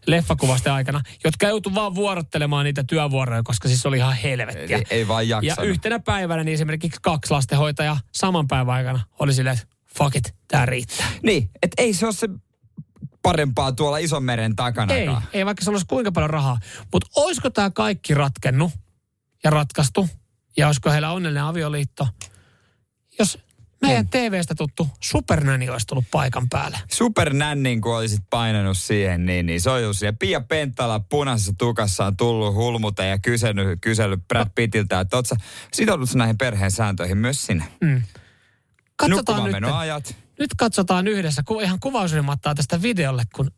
[0.08, 4.78] leffakuvasten aikana, jotka joutu vaan vuorottelemaan niitä työvuoroja, koska siis oli ihan helvettiä.
[4.78, 5.70] Ei, ei vaan Ja jaksanut.
[5.70, 10.66] yhtenä päivänä niin esimerkiksi kaksi lastenhoitajaa saman päivän aikana oli silleen, että fuck it, tää
[10.66, 11.08] riittää.
[11.24, 12.30] Niin, että ei se ole se
[13.22, 14.94] parempaa tuolla ison meren takana.
[14.94, 16.60] Ei, ei vaikka se olisi kuinka paljon rahaa.
[16.94, 18.72] Mutta olisiko tämä kaikki ratkennut
[19.44, 20.10] ja ratkaistu?
[20.58, 22.08] Ja olisiko heillä onnellinen avioliitto?
[23.22, 23.40] Jos
[23.82, 26.78] meidän TVstä tuttu supernäni olisi tullut paikan päälle.
[26.92, 30.18] Supernännin, kun olisit painanut siihen, niin, niin se on just siellä.
[30.20, 35.36] Pia Penttala punaisessa tukassa on tullut hulmuteen ja kysellyt, kysellyt Brad Pittiltä, että oot sä
[35.74, 37.66] sitoudut näihin perheen sääntöihin myös sinä.
[38.96, 43.52] Katsotaan nyt, nyt katsotaan yhdessä ku, ihan kuvausryhmattaa tästä videolle, kun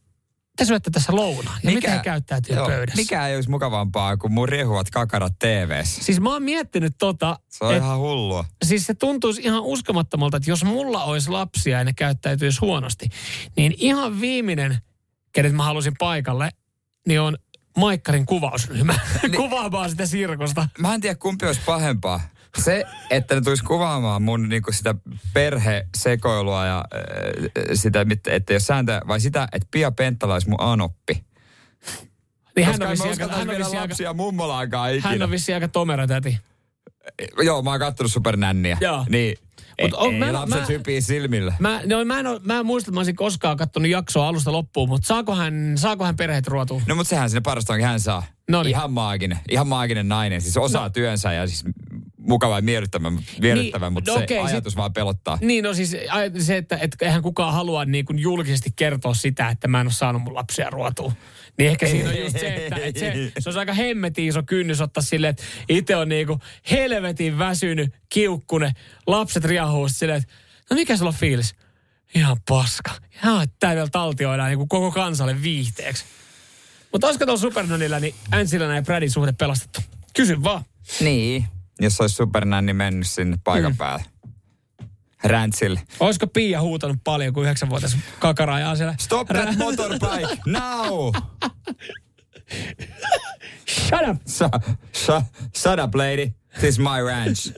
[0.58, 1.60] te syötte tässä lounaan.
[1.64, 3.02] Ja miten he käyttäytyy joo, pöydässä.
[3.02, 6.04] Mikä ei olisi mukavampaa kuin mun riehuvat kakarat TVssä.
[6.04, 8.46] Siis mä oon miettinyt tota, Se on et- ihan hullua.
[8.66, 13.10] siis se tuntuisi ihan uskomattomalta, että jos mulla olisi lapsia ja ne käyttäytyisi huonosti,
[13.58, 14.78] niin ihan viimeinen,
[15.32, 16.50] kenet mä halusin paikalle,
[17.08, 17.38] niin on
[17.78, 18.96] Maikkarin kuvausryhmä
[19.36, 20.68] kuvaamaan sitä sirkosta.
[20.80, 22.22] Mä en tiedä kumpi olisi pahempaa.
[22.62, 24.96] Se, että ne tulisi kuvaamaan mun niinku sitä
[25.34, 31.24] perhesekoilua ja äh, sitä, että jos sääntöä, vai sitä, että Pia Penttala olisi mun anoppi.
[32.56, 35.10] Niin hän on vissiin aika, hän on vissiin aika, mummolaakaan ikinä.
[35.10, 36.40] hän on vissiin aika tomera täti.
[37.44, 38.78] Joo, mä oon kattonut supernänniä.
[38.82, 39.06] Joo.
[39.10, 39.38] Niin.
[39.82, 41.54] Mut on- ei, mä- lapset mä- hypii silmillä.
[41.60, 44.90] Mä, no, mä, en, mä en muista, että mä olisin koskaan katsonut jaksoa alusta loppuun,
[44.90, 46.82] mutta saako hän, saako hän perheet ruotua?
[46.88, 48.24] No mutta sehän sinne parasta onkin hän saa.
[48.50, 48.70] Noniin.
[48.76, 49.40] Ihan maaginen.
[49.50, 50.42] Ihan maaginen nainen.
[50.42, 50.90] Siis osaa no.
[50.90, 51.64] työnsä ja siis
[52.28, 55.38] mukava ja miellyttävä, miellyttävä Niin, mutta no se okei, ajatus sit- vaan pelottaa.
[55.42, 55.96] Niin, no siis
[56.40, 59.94] se, että et, eihän kukaan halua niin kuin julkisesti kertoa sitä, että mä en ole
[59.94, 61.14] saanut mun lapsia ruotua.
[61.58, 64.82] Niin ehkä siinä on just se, että, että se, se on aika hemmetin iso kynnys
[64.82, 66.40] ottaa silleen, että itse on niinku
[66.72, 68.72] helvetin väsynyt, kiukkune,
[69.08, 70.34] lapset riahuu silleen, että
[70.70, 71.56] no mikä sulla on fiilis?
[72.16, 72.92] Ihan paska.
[73.16, 76.06] Ihan, että tää vielä taltioidaan niin koko kansalle viihteeksi.
[76.92, 79.82] Mutta olisiko tuolla Supernanilla, niin Ansilana ja Bradin suhde pelastettu?
[80.16, 80.66] Kysy vaan.
[81.00, 81.46] Niin.
[81.82, 83.78] Jos olisi supernänni mennyt sinne paikan Mm.
[83.78, 84.04] päälle.
[85.24, 85.82] Räntsille.
[86.00, 88.96] Olisiko Pia huutanut paljon, kun yhdeksänvuotias kakara ajaa siellä?
[89.00, 91.12] Stop that motorbike now!
[93.70, 94.18] Shut up!
[94.26, 94.50] Sa,
[94.92, 95.22] sa,
[95.58, 96.28] shut up lady.
[96.60, 97.52] This is my ranch.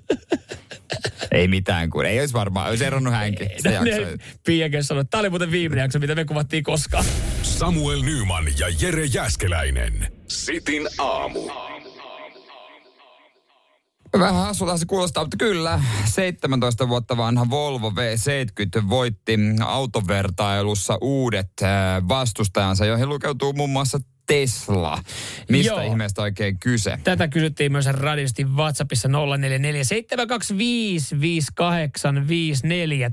[1.31, 2.69] ei mitään, kun ei olisi varmaan.
[2.69, 3.49] Olisi eronnut hänkin.
[3.57, 4.01] Se No, jakso.
[4.11, 7.05] ne- Piakin sanoi, että tämä oli muuten viimeinen jakso, mitä me kuvattiin koskaan.
[7.43, 10.11] Samuel Nyman ja Jere Jäskeläinen.
[10.27, 11.39] Sitin aamu.
[14.19, 15.81] Vähän hassulta se kuulostaa, mutta kyllä.
[16.05, 21.69] 17 vuotta vanha Volvo V70 voitti autovertailussa uudet äh,
[22.07, 25.01] vastustajansa, joihin lukeutuu muun muassa Tesla.
[25.49, 25.81] Mistä Joo.
[25.81, 26.99] ihmeestä oikein kyse?
[27.03, 29.11] Tätä kysyttiin myös radiosti WhatsAppissa 0447255854.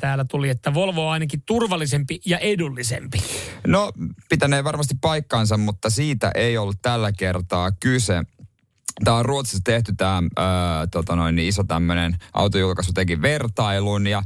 [0.01, 3.19] Täällä tuli, että Volvo on ainakin turvallisempi ja edullisempi.
[3.67, 3.93] No,
[4.29, 8.23] pitänee varmasti paikkaansa, mutta siitä ei ollut tällä kertaa kyse.
[9.05, 10.23] Tämä on Ruotsissa tehty tämä
[10.91, 14.23] tota noin, niin iso tämmöinen autojulkaisu teki vertailun ja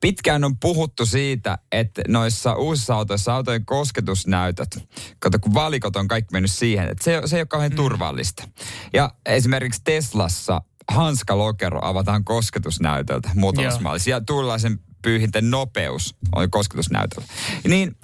[0.00, 6.32] pitkään on puhuttu siitä, että noissa uusissa autoissa autojen kosketusnäytöt, kato kun valikot on kaikki
[6.32, 7.76] mennyt siihen, että se, se ei ole kauhean mm.
[7.76, 8.48] turvallista.
[8.92, 17.26] Ja esimerkiksi Teslassa hanskalokero avataan kosketusnäytöltä muutamassa mallissa ja tuulilaisen pyyhinten nopeus on kosketusnäytöllä.
[17.68, 17.96] Niin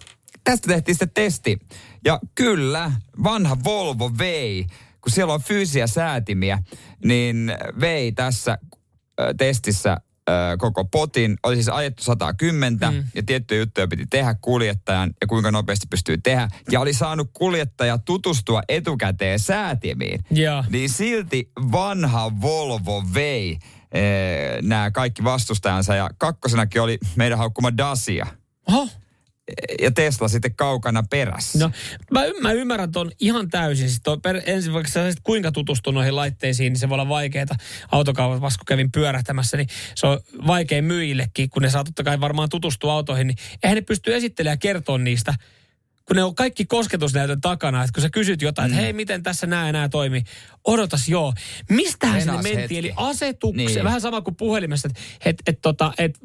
[0.44, 1.58] tästä tehtiin sitten testi.
[2.04, 2.92] Ja kyllä,
[3.22, 4.66] vanha Volvo vei,
[5.00, 6.58] kun siellä on fyysisiä säätimiä,
[7.04, 8.58] niin vei tässä
[9.36, 9.96] testissä
[10.58, 11.36] koko potin.
[11.42, 13.04] Oli siis ajettu 110 mm.
[13.14, 16.48] ja tiettyjä juttuja piti tehdä kuljettajan ja kuinka nopeasti pystyy tehdä.
[16.70, 20.20] Ja oli saanut kuljettaja tutustua etukäteen säätimiin.
[20.30, 20.64] Joo.
[20.70, 23.58] Niin silti vanha Volvo vei
[24.62, 28.26] nämä kaikki vastustajansa ja kakkosenakin oli meidän haukkuma Dacia
[28.68, 28.88] Oho.
[29.82, 31.58] Ja Tesla sitten kaukana perässä.
[31.58, 31.70] No,
[32.10, 33.88] mä, mä ymmärrän ton ihan täysin.
[33.88, 37.46] Siis toi per, ensin vaikka sä kuinka tutustua noihin laitteisiin, niin se voi olla vaikeaa.
[37.92, 42.20] Autokaupat, vasta kun kävin pyörähtämässä, niin se on vaikea myyjillekin, kun ne saa totta kai
[42.20, 45.34] varmaan tutustua autoihin, niin eihän ne pysty esittelemään ja kertoa niistä
[46.08, 48.72] kun ne on kaikki kosketusnäytön takana, että kun sä kysyt jotain, mm.
[48.72, 50.22] että hei, miten tässä nämä ja nämä toimii,
[50.64, 51.32] odotas joo.
[51.70, 52.60] Mistähän sinne Venas mentiin?
[52.60, 52.78] hetki.
[52.78, 53.84] Eli asetukseen, Niin.
[53.84, 56.18] vähän sama kuin puhelimessa, että et, et, tota, et,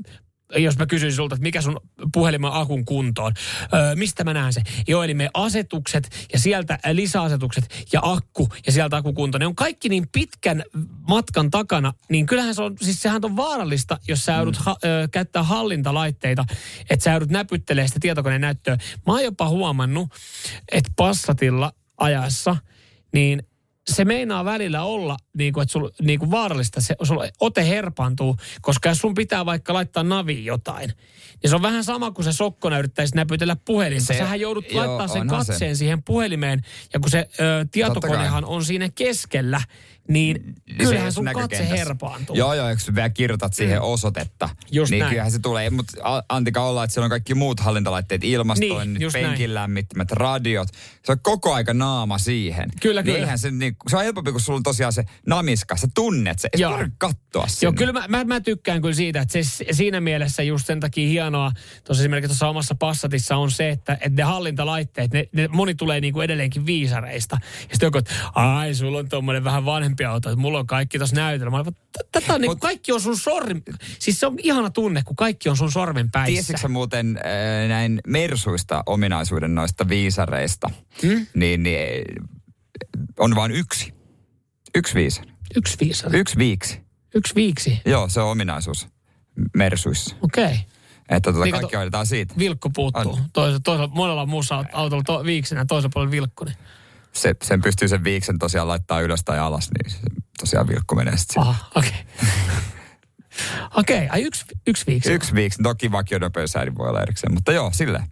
[0.58, 1.80] jos mä kysyisin sulta, että mikä sun
[2.14, 3.34] puhelimen akun kuntoon,
[3.74, 4.62] öö, mistä mä näen se?
[4.88, 9.90] Joo, eli me asetukset ja sieltä lisäasetukset ja akku ja sieltä akkukunto, ne on kaikki
[9.90, 10.64] niin pitkän
[11.08, 15.08] matkan takana, niin kyllähän se on, siis sehän on vaarallista, jos sä joudut ha, ö,
[15.12, 16.46] käyttää hallintalaitteita,
[16.90, 18.78] että sä joudut näpyttelemään sitä tietokoneen näyttöä.
[19.08, 20.10] Mä oon jopa huomannut,
[20.72, 22.56] että Passatilla ajassa,
[23.14, 23.44] niin
[23.88, 28.38] se meinaa välillä olla niin kuin, että sul, niin kuin vaarallista, se, sulla ote herpaantuu,
[28.62, 30.92] koska jos sun pitää vaikka laittaa naviin jotain,
[31.44, 34.06] niin se on vähän sama kuin se sokkona yrittäisi näpytellä puhelinta.
[34.06, 35.52] Se- Sähän joudut joo, laittaa sen onhan se.
[35.52, 36.62] katseen siihen puhelimeen,
[36.94, 39.62] ja kun se ö, tietokonehan on siinä keskellä,
[40.08, 42.36] niin kyllähän se sun katse herpaantuu.
[42.36, 45.10] Joo, joo, sä vielä kirjoitat siihen osoitetta, Just niin näin.
[45.10, 45.70] kyllähän se tulee.
[45.70, 50.68] Mutta antika olla, että siellä on kaikki muut hallintalaitteet, ilmastoinnit, Niin, penkin lämmittämät, radiot.
[51.06, 52.70] Se on koko aika naama siihen.
[52.82, 53.20] Kyllä, niin kyllä.
[53.20, 56.50] Eihän se, niin, se on helpompi, kun sulla on tosiaan se namiska, sä tunnet se.
[56.54, 56.72] Ei Joo.
[56.72, 57.66] tarvitse katsoa sinne.
[57.68, 61.08] Joo, kyllä mä, mä, mä tykkään kyllä siitä, että se siinä mielessä just sen takia
[61.10, 61.52] hienoa,
[61.84, 66.02] tuossa esimerkiksi tuossa omassa Passatissa on se, että, että ne hallintalaitteet, ne, ne moni tulee
[66.02, 67.38] niinku edelleenkin viisareista.
[67.42, 70.98] Ja sitten joku, että ai, sulla on tuommoinen vähän vanhempi auto, että mulla on kaikki
[70.98, 71.52] tuossa näytöllä.
[71.52, 71.76] Mä olen,
[72.12, 73.64] tätä on niinku, kaikki on sun sormi.
[74.00, 76.34] Siis se on ihana tunne, kun kaikki on sun sormen päissä.
[76.34, 80.70] Tiesitkö sä muuten äh, näin Mersuista ominaisuuden noista viisareista?
[81.02, 81.28] Hmm?
[81.34, 82.26] Niin, niin äh,
[83.20, 83.94] on vain yksi.
[84.76, 85.32] Yksi viisari.
[85.56, 86.20] Yksi viisari.
[86.20, 86.82] Yksi viiksi.
[87.16, 87.82] Yksi viiksi.
[87.86, 88.88] Joo, se on ominaisuus
[89.54, 90.16] Mersuissa.
[90.22, 90.44] Okei.
[90.44, 90.58] Okay.
[91.10, 92.34] Että tota, Niin kaikki hoidetaan siitä.
[92.38, 93.14] Vilkku puuttuu.
[93.14, 93.26] On.
[93.34, 96.46] Toisella, toisella, monella muussa autolla to, viiksenä, toisella puolella vilkku.
[96.46, 96.58] Niin.
[97.16, 100.00] Se, sen pystyy sen viiksen tosiaan laittaa ylös tai alas, niin se
[100.40, 101.42] tosiaan vilkku menee sitten.
[101.42, 101.92] Aha, okei.
[101.92, 102.30] Okay.
[103.76, 105.14] Okei, ai yksi, yksi viiksi.
[105.14, 108.04] Yksi viiksi, toki vakionopeusäädin voi olla erikseen, mutta joo, silleen.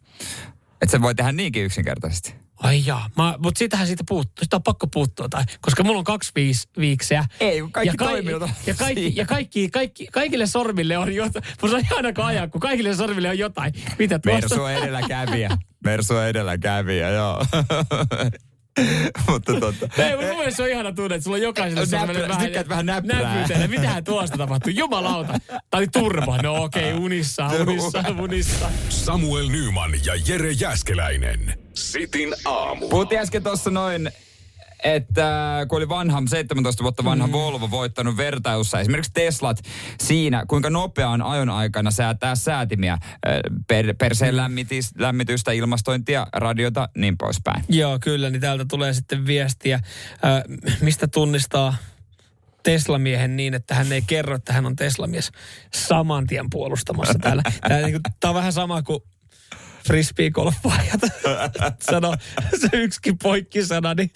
[0.81, 2.35] Että se voi tehdä niinkin yksinkertaisesti.
[2.55, 6.03] Ai jaa, mä, mutta siitähän siitä puuttuu, sitä on pakko puuttua, tai, koska mulla on
[6.03, 7.25] kaksi viis, viikseä.
[7.39, 8.33] Ei, kaikki ja, toimii
[8.65, 11.45] ja, kaikki, ja kaikki, kaikki, kaikille sormille on jotain.
[11.61, 13.73] Musta on ihana ajaa, kun kaikille sormille on jotain.
[13.99, 14.41] Mitä tuosta?
[14.41, 15.57] Mersu on edelläkävijä.
[15.85, 17.45] Mersu on edelläkävijä, joo.
[19.27, 19.89] Mutta tota...
[19.97, 22.69] Ei, mun mielestä se on ihana tunne, että sulla on jokaiselle Näppärä- sellainen vähän, tykkäät
[22.69, 23.67] vähän näpytellä.
[23.67, 24.73] Mitähän tuosta tapahtuu?
[24.75, 25.34] Jumalauta.
[25.47, 26.38] Tää oli turva.
[26.38, 28.71] No okei, okay, unissa, unissa, unissa.
[28.89, 31.60] Samuel Nyman ja Jere Jäskeläinen.
[31.73, 32.89] Sitin aamu.
[32.89, 34.12] Puhuttiin äsken tuossa noin,
[34.84, 37.34] että kun oli vanha, 17 vuotta vanha mm.
[37.34, 39.58] Volvo voittanut vertailussa esimerkiksi Teslat
[40.02, 43.02] siinä, kuinka nopeaan ajon aikana säätää säätimiä, äh,
[43.67, 47.63] per, perseen lämmitys, lämmitystä, ilmastointia, radiota, niin poispäin.
[47.70, 49.82] Joo, kyllä, niin täältä tulee sitten viestiä, äh,
[50.82, 51.76] mistä tunnistaa
[52.63, 55.32] Tesla-miehen niin, että hän ei kerro, että hän on Tesla-mies
[55.74, 57.44] saman tien puolustamassa täällä.
[57.62, 59.04] Tämä, niin kuin, tämä on vähän sama kuin
[59.88, 61.02] frisbeegolfaajat.
[61.91, 62.15] Sano
[62.62, 64.12] se yksikin poikkisana, niin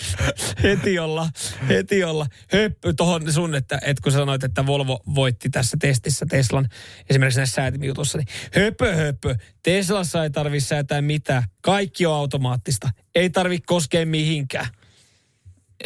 [0.63, 1.29] heti olla,
[1.69, 6.69] heti olla höppy tohon sun, että, että kun sanoit, että Volvo voitti tässä testissä Teslan,
[7.09, 13.29] esimerkiksi näissä säätimijutussa, niin höpö höpö, Teslassa ei tarvi säätää mitään, kaikki on automaattista, ei
[13.29, 14.67] tarvi koskea mihinkään.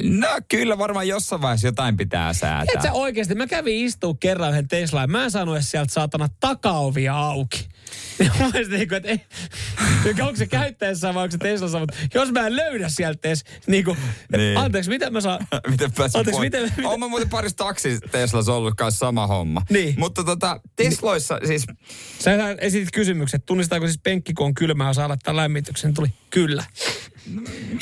[0.03, 2.73] No kyllä varmaan jossain vaiheessa jotain pitää säätää.
[2.75, 6.29] Et sä oikeasti, mä kävin istua kerran yhden Teslaan, mä en saanut edes sieltä saatana
[6.39, 7.68] takaovia auki.
[8.19, 9.19] Ja mielestä niin kuin, että ei,
[10.21, 13.83] onko se käyttäessä vai onko se Teslassa, mutta jos mä en löydä sieltä edes, niin
[13.85, 13.97] kuin,
[14.37, 14.57] Niin.
[14.57, 18.53] anteeksi, miten mä saan, Miten pääsin Anteeksi, miten- miten- Oon mä muuten parissa taksi Teslassa
[18.53, 19.61] ollut kanssa sama homma.
[19.69, 19.95] Niin.
[19.97, 21.65] Mutta tota, Tesloissa siis,
[22.19, 26.63] sä esitit kysymykset, tunnistaako siis penkki, kun on kylmää, saa laittaa lämmityksen, tuli kyllä.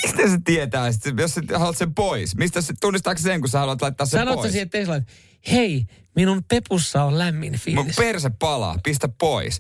[0.04, 2.36] mistä se tietää, sit, jos sä haluat sen pois?
[2.36, 4.52] Mistä se, tunnistaako sen, kun sä haluat laittaa sen Sanot sä pois?
[4.52, 5.06] siihen Teslaan,
[5.52, 7.96] hei, minun pepussa on lämmin Mun fiilis.
[7.96, 9.60] perse palaa, pistä pois.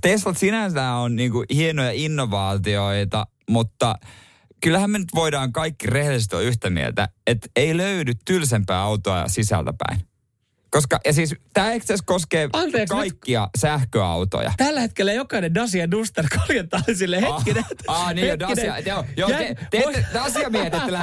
[0.00, 3.94] Teslat sinänsä on niinku hienoja innovaatioita, mutta
[4.60, 10.00] kyllähän me nyt voidaan kaikki rehellisesti olla yhtä mieltä, että ei löydy tylsempää autoa sisältäpäin.
[10.70, 14.52] Koska, ja siis tämä itse koskee Anteeksi, nyt- kaikkia sähköautoja.
[14.56, 17.64] Tällä hetkellä jokainen Dacia Duster kaljentaa sille hetkinen.
[17.86, 18.78] Ah, ah, niin jo, Dacia.
[18.78, 20.50] Joo, joo te, te, te, Dacia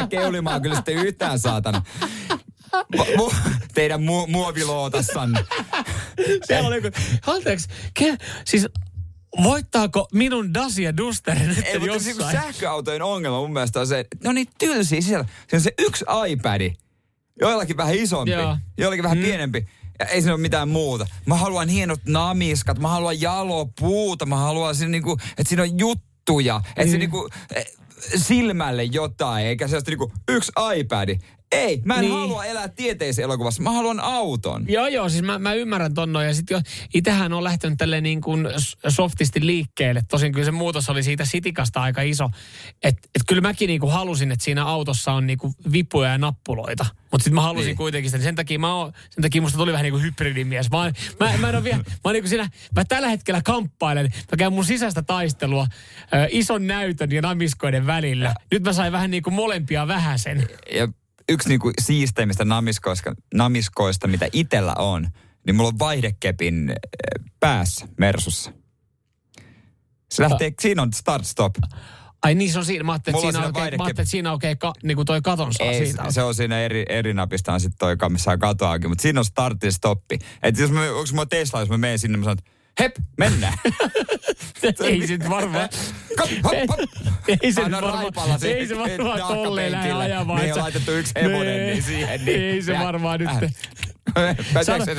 [0.10, 1.82] keulimaan kyllä sitten yhtään saatana.
[3.18, 3.32] Mu,
[3.74, 5.46] teidän mu, muovilootassanne.
[6.48, 6.92] Se oli kun,
[7.28, 8.68] anteeksi, ke, siis
[9.44, 12.32] voittaako minun Dacia Duster nyt Ei, mutta jossain?
[12.32, 15.26] sähköautojen ongelma mun mielestä on se, että ne on niin tylsiä sisällä.
[15.50, 16.72] Se on se yksi iPad,
[17.42, 18.58] joillakin vähän isompi, Joo.
[18.78, 19.24] joillakin vähän mm.
[19.24, 19.68] pienempi.
[20.00, 21.08] Ja ei siinä ole mitään muuta.
[21.26, 26.62] Mä haluan hienot namiskat, mä haluan jalopuuta, mä haluan siinä niinku, että siinä on juttuja,
[26.68, 26.92] että mm.
[26.92, 27.66] se niinku, eh,
[28.16, 31.10] silmälle jotain, eikä sellaista niinku yksi iPad.
[31.52, 32.14] Ei, mä en Niin.
[32.14, 34.66] halua elää tieteisen elokuvassa, mä haluan auton.
[34.70, 36.28] Joo, joo, siis mä, mä ymmärrän ton noin.
[36.28, 36.62] Ja sit jo,
[36.94, 38.48] itähän on lähtenyt tälle niin kuin
[38.88, 40.04] softisti liikkeelle.
[40.10, 42.30] Tosin kyllä se muutos oli siitä sitikasta aika iso.
[42.84, 46.18] Että et kyllä mäkin niin kuin halusin, että siinä autossa on niin kuin vipuja ja
[46.18, 46.86] nappuloita.
[47.12, 47.78] Mutta sitten mä halusin niin.
[47.78, 48.24] Kuitenkin sitä.
[48.24, 50.72] Sen takia, mä oon, sen takia musta tuli vähän niin kuin hybridimies.
[50.72, 54.06] Mä, mä, mä en ole vielä, mä niin kuin siinä, mä tällä hetkellä kamppailen.
[54.06, 55.68] Mä käyn mun sisäistä taistelua
[56.30, 58.34] ison näytön ja namiskoiden välillä.
[58.52, 60.48] Nyt mä sain vähän niin kuin molempia vähäsen.
[60.72, 60.88] ja
[61.30, 65.08] yksi niinku siisteimmistä namiskoista, namiskoista, mitä itellä on,
[65.46, 68.52] niin mulla on vaihdekepin eh, päässä Mersussa.
[70.12, 71.56] Se lähtee, siinä on start-stop.
[72.24, 72.84] Ai niin, se on siinä.
[72.84, 75.68] Mä ajattelin, että siinä, oikein, mä ajattelin, siinä oikein ka, niin kuin toi katon saa
[75.68, 76.12] Ei, siitä.
[76.12, 79.26] se on siinä eri, eri napista on sitten toi, missä on katoakin, mutta siinä on
[79.26, 80.20] start ja stoppi.
[80.44, 83.58] Että jos mä, onko mulla Tesla, jos mä menen sinne, mä sanon, että hep, mennään.
[84.84, 85.70] ei sit varmaan.
[86.18, 86.80] Kop, hop, hop.
[87.42, 90.42] Ei se nyt varmaan, ei se varmaan tolleen lähde ajamaan.
[90.42, 92.26] On sä- laitettu yksi hevonen niin siihen.
[92.26, 92.42] Niin.
[92.42, 93.30] Ei se varmaan nyt.
[93.30, 93.40] Äh.
[94.54, 94.96] Pääseekö Sano- se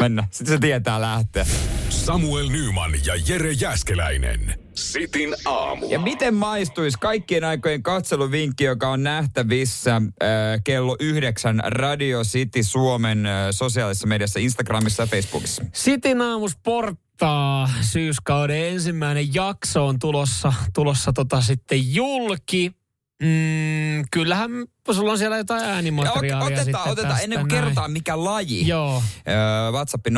[0.00, 0.24] Mennä.
[0.30, 1.46] Sitten se tietää lähteä.
[1.90, 4.58] Samuel Nyman ja Jere Jäskeläinen.
[4.78, 5.86] Sitin aamu.
[5.90, 10.30] Ja miten maistuisi kaikkien aikojen katseluvinkki, joka on nähtävissä äh,
[10.64, 15.64] kello yhdeksän Radio City Suomen äh, sosiaalisessa mediassa, Instagramissa ja Facebookissa?
[15.72, 22.77] Sitin aamusporttaa syyskauden ensimmäinen jakso on tulossa, tulossa tota sitten julki.
[23.22, 24.50] Mm, kyllähän
[24.92, 27.60] sulla on siellä jotain Ja äänimateriaalia ot- sitten otetaan, otetaan tästä ennen kuin näin.
[27.62, 28.66] kerrotaan mikä laji.
[28.68, 29.02] Joo.
[29.28, 30.10] Öö, WhatsApp 0447255854.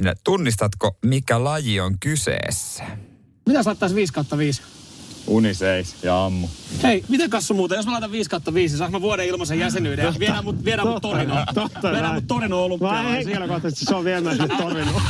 [0.00, 2.84] niin Tunnistatko, mikä laji on kyseessä?
[3.46, 4.62] Mitä saattaisi 5 kautta 5?
[5.26, 6.48] Uniseis ja ammu.
[6.82, 10.04] Hei, miten kassu muuten, jos mä laitan 5 kautta 5, saanko mä vuoden ilmaisen jäsenyyden
[10.04, 11.46] ja viedään mut, viedään mut Torinoon.
[11.54, 12.14] Totta Viedään näin.
[12.14, 13.14] mut Torinoon Mä olympialaisiin.
[13.14, 15.02] henkilökohtaisesti se on viemässä torinoon.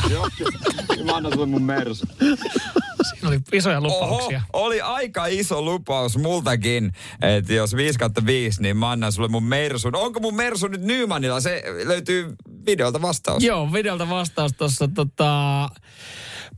[1.05, 2.05] Mä annan sulle mun mersu.
[3.09, 4.41] Siinä oli isoja lupauksia.
[4.53, 6.91] Oho, oli aika iso lupaus multakin,
[7.21, 9.95] että jos 5 5, niin mä annan sulle mun Mersun.
[9.95, 11.39] Onko mun Mersu nyt Nymanilla?
[11.41, 13.43] Se löytyy videolta vastaus.
[13.43, 15.69] Joo, videolta vastaus tuossa tota,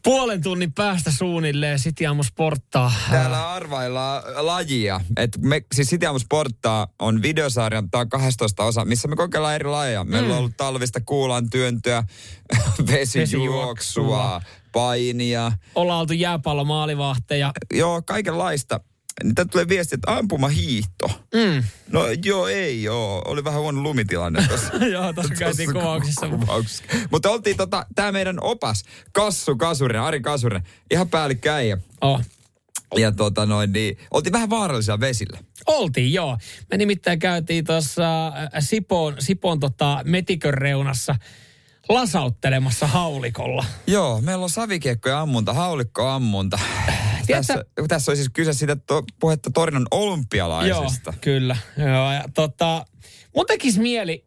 [0.03, 2.93] puolen tunnin päästä suunnilleen City Aamu Sporttaa.
[3.11, 5.01] Täällä arvaillaan lajia.
[5.17, 9.55] Et me, siis City Aamu Sporttaa on videosarjan, tämä on 12 osa, missä me kokeillaan
[9.55, 10.03] eri lajeja.
[10.03, 10.31] Meillä Mm.
[10.31, 12.03] on ollut talvista kuulan työntöä,
[12.91, 14.41] vesijuoksua,
[14.71, 15.51] painia.
[15.75, 17.51] Ollaan oltu jääpallo maalivahteja.
[17.73, 18.79] Joo, kaikenlaista.
[19.23, 21.07] Niin Täältä tulee viesti, että ampuma hiihto.
[21.33, 21.63] Mm.
[21.91, 23.21] No joo, ei joo.
[23.25, 24.85] Oli vähän huono lumitilanne tuossa.
[24.93, 26.29] Joo, tuossa käytiin kuvauksissa.
[26.29, 26.83] kuvauksissa.
[27.11, 31.77] Mutta oltiin tota, tää meidän opas, Kassu Kasurinen, Ari Kasurinen, ihan päällikkö äijä.
[32.01, 32.21] Oh.
[32.97, 35.39] Ja tota noin, niin oltiin vähän vaarallisilla vesillä.
[35.67, 36.37] Oltiin, joo.
[36.71, 41.15] Me nimittäin käytiin tuossa äh, Sipoon, Sipoon tota, metikön reunassa
[41.89, 43.65] lasauttelemassa haulikolla.
[43.87, 46.59] Joo, meillä on savikiekko ja ammunta, haulikko ammunta.
[47.27, 51.09] Tiedätkö- Tässä, tässä on siis kyse siitä to, puhetta Torinon olympialaisista.
[51.13, 51.57] Joo, kyllä.
[51.77, 52.85] Joo, ja tota,
[53.35, 54.25] mun tekis mieli,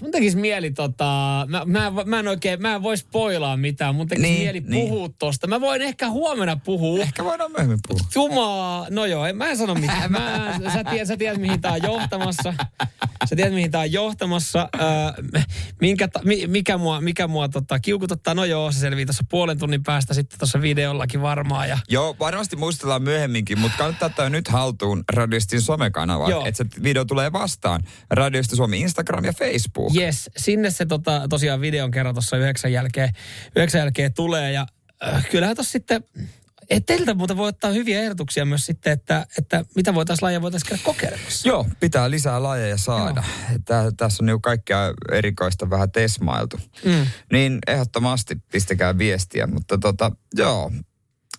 [0.00, 1.04] mun tekis mieli tota,
[1.48, 4.88] mä, mä, mä en oikein, mä en voi spoilaa mitään, mun tekis Niin, mieli niin.
[4.88, 5.46] puhua tosta.
[5.46, 7.00] Mä voin ehkä huomenna puhua.
[7.02, 8.06] Ehkä voidaan myöhemmin puhua.
[8.14, 10.12] Jumaa, no joo, en, mä en sano mitään.
[10.12, 12.54] Mä, sä, tiedät, sä tiedät, mihin tää on johtamassa.
[13.28, 14.68] Sä tiedät, mihin tää on johtamassa.
[14.80, 15.42] Öö,
[15.80, 18.34] minkä, ta- mi, mikä mua, mikä mua tota, kiukututtaa?
[18.34, 21.68] No joo, se selvii tuossa puolen tunnin päästä sitten tuossa videollakin varmaan.
[21.68, 27.04] Ja, Joo, varmasti muistellaan myöhemminkin, mutta kannattaa ottaa nyt haltuun Radiostin somekanava, että se video
[27.04, 27.80] tulee vastaan.
[28.10, 29.96] Radiosti Suomi Instagram ja Facebook.
[29.96, 33.10] yes, sinne se tota, tosiaan videon kerran tuossa yhdeksän jälkeen,
[33.56, 34.52] yhdeksän jälkeen tulee.
[34.52, 34.66] Ja
[35.06, 36.04] äh, kyllähän tuossa sitten,
[36.70, 40.68] et teiltä muuten voi ottaa hyviä ehdotuksia myös sitten, että, että mitä voitaisiin lajia voitaisiin
[40.68, 41.48] käydä kokeilemassa.
[41.48, 43.24] Joo, pitää lisää lajeja saada.
[43.64, 44.78] Tää, tässä on niinku kaikkea
[45.12, 46.60] erikoista vähän tesmailtu.
[46.84, 47.06] Mm.
[47.32, 50.72] Niin ehdottomasti pistäkää viestiä, mutta tota, joo,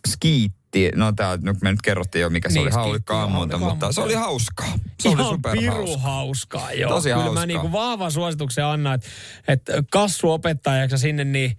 [0.07, 3.91] skiitti, no tää, no me nyt kerrottiin jo mikä se Niin, oli ammunta, haulikko mutta
[3.91, 4.73] se oli hauskaa.
[4.99, 5.97] Se oli Ihan piru superhauska.
[5.99, 6.89] hauskaa, joo.
[6.91, 7.41] Tosi Kyllä hauskaa.
[7.41, 9.07] mä niinku vahvan suosituksen annan, että,
[9.47, 11.57] että kassu opettajaksi sinne niin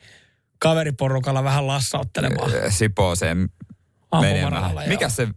[0.58, 2.50] kaveriporukalla vähän lassauttelemaan.
[2.68, 3.48] Sipooseen
[4.20, 4.74] menemään.
[4.88, 5.28] Mikä se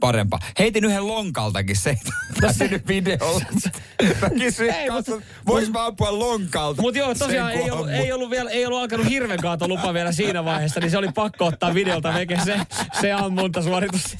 [0.00, 0.38] parempaa?
[0.58, 1.96] Heitin yhden lonkaltakin, se ei
[2.42, 3.44] näkynyt videolla.
[4.22, 4.88] Mä kysyin, Ei,
[5.46, 6.82] vois mä ampua lonkalta.
[6.82, 10.80] Mutta joo, tosiaan ei ollut, ei, ollut vielä, ei ollut alkanut hirvenkaatolupa vielä siinä vaiheessa,
[10.80, 12.60] niin se oli pakko ottaa videolta veke se,
[13.00, 14.16] se ammuntasuoritus.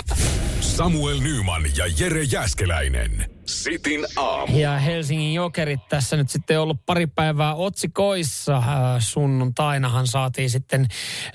[0.61, 3.40] Samuel Nyman ja Jere Jäskeläinen.
[3.51, 4.59] Sitin aamu.
[4.59, 8.57] Ja Helsingin Jokerit tässä nyt sitten ollut pari päivää otsikoissa.
[8.57, 8.65] Äh,
[8.99, 10.81] Sunnuntainahan saatiin sitten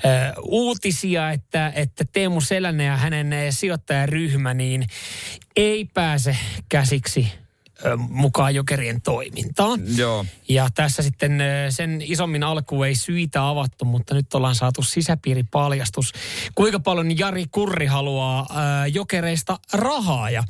[0.05, 4.86] äh, uutisia, että, että Teemu Selänne ja hänen sijoittajaryhmä niin
[5.55, 6.38] ei pääse
[6.70, 7.44] käsiksi
[8.09, 9.79] mukaan Jokerien toimintaan.
[9.97, 10.25] Joo.
[10.49, 16.13] Ja tässä sitten sen isommin alkuun ei syitä avattu, mutta nyt ollaan saatu sisäpiiripaljastus.
[16.55, 20.29] Kuinka paljon Jari Kurri haluaa äh, jokereista rahaa.
[20.29, 20.45] Ja äh,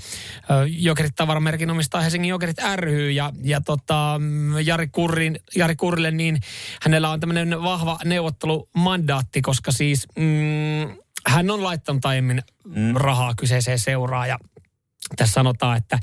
[0.67, 6.39] Jokerit tavaramerkin omistaa Helsingin Jokerit ry ja, ja tota, mm, Jari, Kurrin, Jari Kurrille niin
[6.81, 10.95] hänellä on tämmöinen vahva neuvottelumandaatti, koska siis mm,
[11.27, 12.95] hän on laittanut aiemmin mm.
[12.95, 14.39] rahaa kyseiseen seuraan ja
[15.15, 15.99] tässä sanotaan, että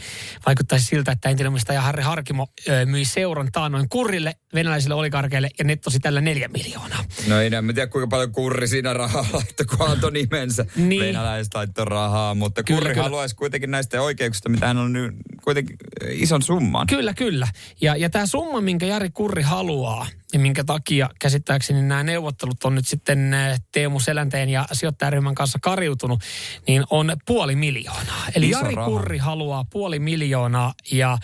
[0.46, 2.46] vaikuttaisi siltä, että entinen omistaja Harri Harkimo
[2.84, 7.04] myi seuran taannoin kurrille venäläisille oligarkeille ja nettosi tällä neljä miljoonaa.
[7.26, 10.66] No ei näin, mä tiedä kuinka paljon kurri siinä rahaa laittoi, kun antoi nimensä.
[10.76, 11.02] Niin.
[11.02, 13.02] Venäläiset laittoi rahaa, mutta Kyllä, kurri kyllä.
[13.02, 15.76] haluaisi kuitenkin näistä oikeuksista, mitä hän on nyt kuitenkin
[16.10, 16.86] ison summan.
[16.86, 17.48] Kyllä, kyllä.
[17.80, 22.74] Ja, ja tämä summa, minkä Jari Kurri haluaa ja minkä takia käsittääkseni nämä neuvottelut on
[22.74, 26.20] nyt sitten eh, Teemu Selänteen ja sijoittajaryhmän kanssa kariutunut,
[26.66, 28.26] niin on puoli miljoonaa.
[28.34, 28.88] Eli Iso Jari raha.
[28.88, 31.18] Kurri haluaa puoli miljoonaa ja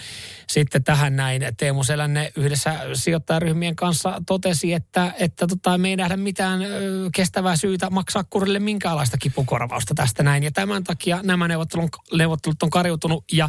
[0.48, 6.16] sitten tähän näin Teemu Selänne yhdessä sijoittajaryhmien kanssa totesi, että, että tota, me ei nähdä
[6.16, 6.66] mitään ö,
[7.14, 10.42] kestävää syytä maksaa Kurrille minkäänlaista kipukorvausta tästä näin.
[10.42, 13.48] Ja tämän takia nämä neuvottelut, neuvottelut on kariutunut ja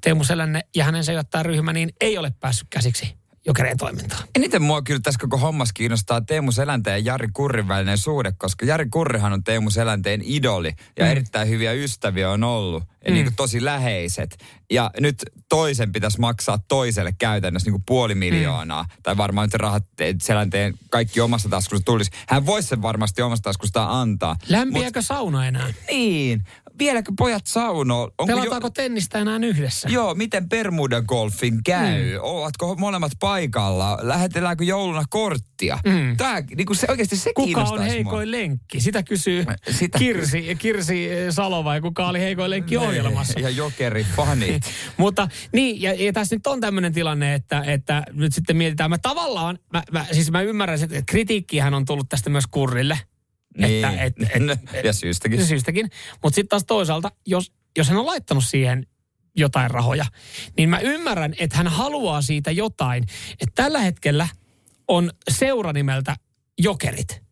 [0.00, 3.18] Teemu Selänne ja hänen sijoittajaryhmä niin ei ole päässyt käsiksi
[3.48, 4.22] jokereen toimintaan.
[4.34, 8.66] Eniten mua kyllä tässä koko hommassa kiinnostaa Teemu Selänteen ja Jari Kurrin välinen suhde, koska
[8.66, 11.10] Jari Kurrihan on Teemu Selänteen idoli ja mm.
[11.10, 13.14] erittäin hyviä ystäviä on ollut ja mm.
[13.14, 14.38] niin kuin tosi läheiset.
[14.70, 15.16] Ja nyt
[15.48, 18.82] toisen pitäisi maksaa toiselle käytännössä niin kuin puoli miljoonaa.
[18.82, 18.88] Mm.
[19.02, 19.84] Tai varmaan nyt rahat
[20.22, 22.10] Selänteen kaikki omasta taskusta tulisi.
[22.28, 24.36] Hän voisi sen varmasti omasta taskustaan antaa.
[24.48, 25.66] Lämpiäkö sauna enää?
[25.66, 26.44] Mut, niin.
[26.78, 28.02] Vieläkö pojat sauno?
[28.02, 29.88] Onko Pelataanko tennistä enää yhdessä?
[29.88, 32.12] Joo, miten Bermuda Golfin käy?
[32.12, 32.18] Mm.
[32.22, 33.98] Ovatko molemmat paikalla?
[34.02, 35.78] Lähetelläänkö jouluna korttia?
[35.86, 36.16] Mm.
[36.16, 38.38] Tää, niin kuin se, oikeasti se Kuka on heikoin mua.
[38.38, 38.80] lenkki?
[38.80, 43.40] Sitä kysyy Sitä- Kirsi, Kirsi Salo vai kuka oli heikoin lenkki ohjelmassa.
[43.40, 44.62] Ja jokeri fanit.
[44.96, 48.90] Mutta niin, ja, ja tässä nyt on tämmöinen tilanne, että, että nyt sitten mietitään.
[48.90, 52.98] Mä tavallaan, mä, mä, siis mä ymmärrän, että kritiikkihän on tullut tästä myös Kurrille.
[53.58, 53.84] Niin.
[53.84, 55.46] Että, et, et, No, ja syystäkin.
[55.46, 55.90] Syystäkin.
[56.22, 58.86] Mutta sitten taas toisaalta, jos, jos hän on laittanut siihen
[59.36, 60.04] jotain rahoja,
[60.56, 63.04] niin mä ymmärrän, että hän haluaa siitä jotain.
[63.32, 64.28] Että tällä hetkellä
[64.88, 66.16] on seura nimeltä
[66.58, 67.22] Jokerit,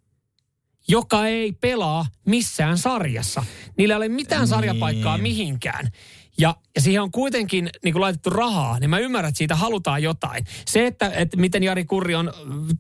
[0.88, 3.44] joka ei pelaa missään sarjassa.
[3.78, 4.48] Niillä ei ole mitään Niin.
[4.48, 5.90] sarjapaikkaa mihinkään.
[6.38, 10.02] Ja, ja siihen on kuitenkin niin kuin laitettu rahaa, niin mä ymmärrän, että siitä halutaan
[10.02, 10.44] jotain.
[10.66, 12.32] Se, että, että miten Jari Kurri on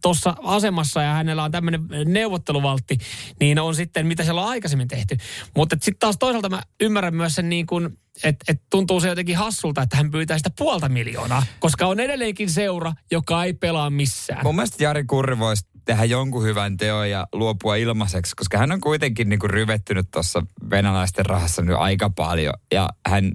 [0.02, 2.98] tuossa asemassa ja hänellä on tämmöinen neuvotteluvaltti,
[3.40, 5.16] niin on sitten, mitä siellä on aikaisemmin tehty.
[5.56, 9.36] Mutta sitten taas toisaalta mä ymmärrän myös sen niin kuin, että et tuntuu se jotenkin
[9.36, 14.44] hassulta, että hän pyytää sitä puolta miljoonaa, koska on edelleenkin seura, joka ei pelaa missään.
[14.44, 18.80] Mun mielestä Jari Kurri voisi tehdä jonkun hyvän teon ja luopua ilmaiseksi, koska hän on
[18.80, 22.54] kuitenkin niin kuin ryvettynyt tuossa venäläisten rahassa nyt aika paljon.
[22.72, 23.32] Ja hän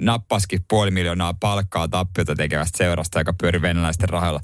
[0.52, 4.42] nappasikin puoli miljoonaa palkkaa tappiota tekevästä seurasta, joka pyöri venäläisten rahalla.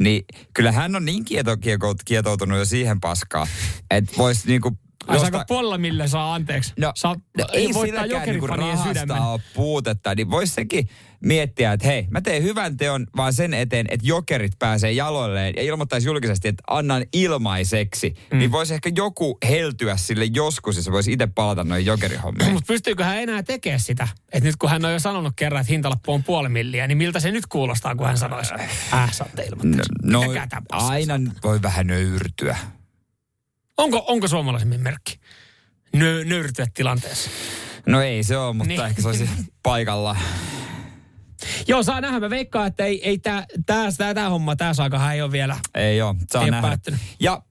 [0.00, 3.46] Niin kyllä hän on niin kieto, kieto, kietoutunut jo siihen paskaan,
[3.90, 4.60] että voisi niin
[5.06, 6.72] Ai saako puolella millä saa anteeksi?
[6.78, 7.68] No, saa, no ei
[8.10, 9.22] Jokerit niinku rahasta sydämen.
[9.22, 10.88] ole puutetta, niin voisi sekin
[11.24, 15.62] miettiä, että hei, mä teen hyvän teon vaan sen eteen, että jokerit pääsee jaloilleen ja
[15.62, 18.14] ilmoittaisi julkisesti, että annan ilmaiseksi.
[18.32, 18.38] Mm.
[18.38, 22.52] Niin voisi ehkä joku heltyä sille joskus, ja se voisi itse palata noihin jokerihommiin.
[22.52, 24.08] Mutta pystyykö hän enää tekemään sitä?
[24.32, 27.20] Että nyt kun hän on jo sanonut kerran, että hintalappu on puoli milliä, niin miltä
[27.20, 28.54] se nyt kuulostaa, kun hän sanoisi,
[28.92, 29.84] äh, saatte ilmoittaa.
[30.02, 30.22] no,
[30.68, 30.92] passansa.
[30.92, 32.56] aina voi vähän nöyrtyä.
[33.78, 35.20] Onko, onko suomalaisemmin merkki?
[35.92, 37.30] Nö, nöyrtyä tilanteessa.
[37.86, 38.84] No ei se ole, mutta Niin.
[38.84, 39.28] ehkä se olisi
[39.62, 40.16] paikalla.
[41.68, 42.20] Joo, saa nähdä.
[42.20, 45.56] Mä veikkaan, että ei, ei tää, tää, tää, tää homma, tää saakahan ei ole vielä.
[45.74, 46.68] Ei ole, saa Ei nähdä.
[46.68, 47.00] päättynyt.
[47.20, 47.42] Ja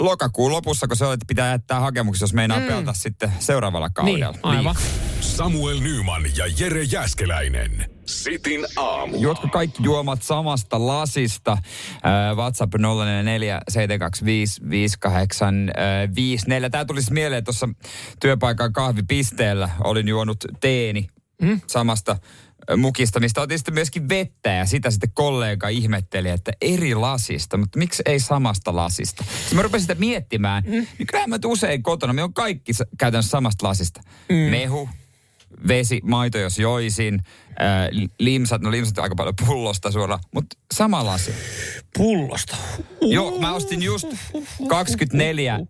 [0.00, 2.66] lokakuun lopussa, kun se on, että pitää jättää hakemuksia, jos meinaa mm.
[2.66, 4.30] pelata sitten seuraavalla kaudella.
[4.32, 4.74] Niin, aivan.
[5.20, 7.90] Samuel Nyman ja Jere Jäskeläinen.
[8.08, 9.16] Sitin aamu.
[9.16, 11.52] Juotko kaikki juomat samasta lasista?
[11.52, 16.70] Äh, WhatsApp 044 725 5854.
[16.70, 17.68] Tämä tulisi mieleen tuossa
[18.20, 19.68] työpaikan kahvipisteellä.
[19.84, 21.06] Olin juonut teeni
[21.42, 21.60] mm.
[21.66, 22.16] samasta
[22.76, 27.78] mukista, mistä otin sitten myöskin vettä ja sitä sitten kollega ihmetteli, että eri lasista, mutta
[27.78, 29.24] miksi ei samasta lasista?
[29.24, 30.70] Sitten mä rupesin sitä miettimään, mm.
[30.70, 34.00] niin kyllähän mä usein kotona, me on kaikki käytännössä samasta lasista.
[34.28, 34.36] Mm.
[34.36, 34.88] Mehu,
[35.68, 37.22] vesi, maito jos joisin,
[37.58, 37.88] ää,
[38.18, 41.34] limsat, no limsat on aika paljon pullosta suoraan, mutta sama lasi.
[41.98, 42.56] Pullosta.
[43.00, 44.06] Joo, mä ostin just
[44.68, 45.60] 24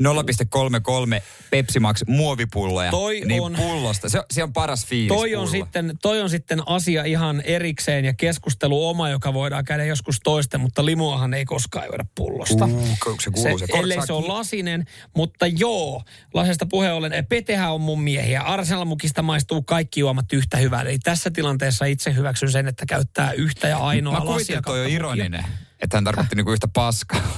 [0.00, 2.90] 0,33 Pepsi Max muovipulloja.
[2.90, 4.08] Toi niin on- pullosta.
[4.08, 5.50] Se, se on paras fiilis Toi on, pullo.
[5.50, 10.60] sitten, toi on sitten asia ihan erikseen ja keskustelu oma, joka voidaan käydä joskus toisten,
[10.60, 12.68] mutta limuahan ei koskaan juoda pullosta.
[13.04, 14.84] Kun se kuuluu se, ellei se on lasinen,
[15.16, 16.02] mutta joo,
[16.34, 18.42] lasesta puheen ollen, eh, Petehän on mun miehiä.
[18.42, 20.82] Arsenal-mukista maistuu kaikki juomat yhtä hyvää.
[20.82, 24.58] Eli tässä tilanteessa itse hyväksyn sen, että käyttää yhtä ja ainoa Mä lasia.
[24.58, 25.44] että toi on ironinen.
[25.82, 27.20] Että hän tarkoitti niinku yhtä paskaa.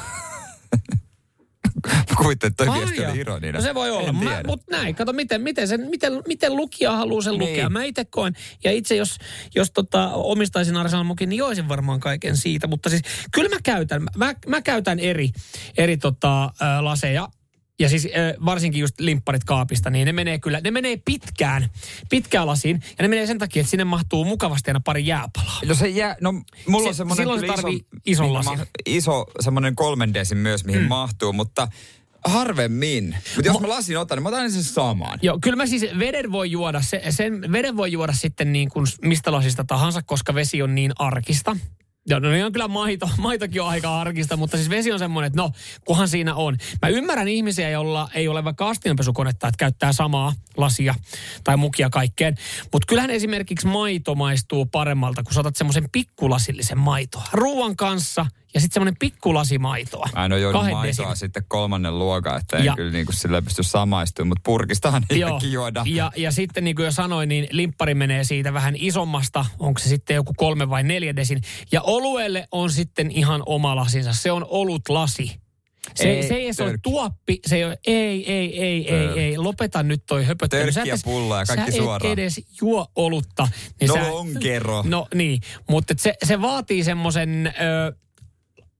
[1.86, 3.54] Mä kuvittelin, että toi viesti oli ironinen.
[3.54, 4.12] No se voi olla.
[4.12, 7.50] Mä, mutta näin, kato miten, miten, sen, miten, miten lukija haluaa sen Niin.
[7.50, 7.68] lukea.
[7.70, 8.32] Mä itse koen.
[8.64, 9.16] Ja itse jos,
[9.54, 12.66] jos tota, omistaisin Arsenal mukin, niin joisin varmaan kaiken siitä.
[12.66, 13.02] Mutta siis
[13.32, 15.30] kyllä mä käytän, mä, mä käytän eri,
[15.78, 17.28] eri tota, laseja.
[17.80, 21.70] Ja siis äh, varsinkin just limpparit kaapista, niin ne menee kyllä, ne menee pitkään,
[22.10, 22.82] pitkään lasiin.
[22.98, 25.60] Ja ne menee sen takia, että sinne mahtuu mukavasti aina pari jääpalaa.
[25.66, 26.32] No se jää, no
[26.68, 28.58] mulla Se- on semmoinen silloin se tarvii iso, ison mihin lasin.
[28.58, 30.88] ma- iso semmoinen kolmen desin myös, mihin mm.
[30.88, 31.68] mahtuu, mutta
[32.26, 33.16] harvemmin.
[33.36, 35.18] Mutta jos mä lasin otan, niin mä otan sen samaan.
[35.22, 38.86] Joo, kyllä mä siis veden voi juoda, se, sen veden voi juoda sitten niin kuin
[39.02, 41.56] mistä lasista tahansa, koska vesi on niin arkista.
[42.06, 45.26] Joo, no niin on kyllä maito, maitokin on aika arkista, mutta siis vesi on semmoinen,
[45.26, 45.50] että no,
[45.84, 46.56] kuhan siinä on.
[46.82, 50.94] Mä ymmärrän ihmisiä, joilla ei ole vaikka astianpesukonetta, että käyttää samaa lasia
[51.44, 52.34] tai mukia kaikkeen.
[52.72, 57.24] Mutta kyllähän esimerkiksi maito maistuu paremmalta, kun sä otat semmoisen pikkulasillisen maitoa.
[57.32, 60.08] Ruuan kanssa ja sitten semmoinen pikkulasi maitoa.
[60.14, 61.06] Mä en ole maitoa desin.
[61.16, 65.52] sitten kolmannen luokan, että en Ja- kyllä niin kuin sillä pysty samaistumaan, mutta purkistahan niitäkin
[65.52, 65.82] juoda.
[65.86, 69.88] Ja, ja sitten niin kuin jo sanoin, niin limppari menee siitä vähän isommasta, onko se
[69.88, 71.40] sitten joku kolme vai neljä desin.
[71.72, 75.42] Ja oluelle on sitten ihan oma lasinsa, se on olutlasi.
[75.94, 79.08] Se, Ei, ei, se ei edes ole tuoppi, se ei ole, ei, ei, ei, ei,
[79.20, 80.62] ei, lopeta nyt toi höpöttely.
[80.62, 82.12] Törkki Sä et ja kaikki sä suoraan.
[82.12, 83.48] et edes juo olutta.
[83.80, 84.82] Niin No sä, lonkero.
[84.86, 85.40] No niin,
[85.70, 87.54] mutta se, se vaatii semmoisen...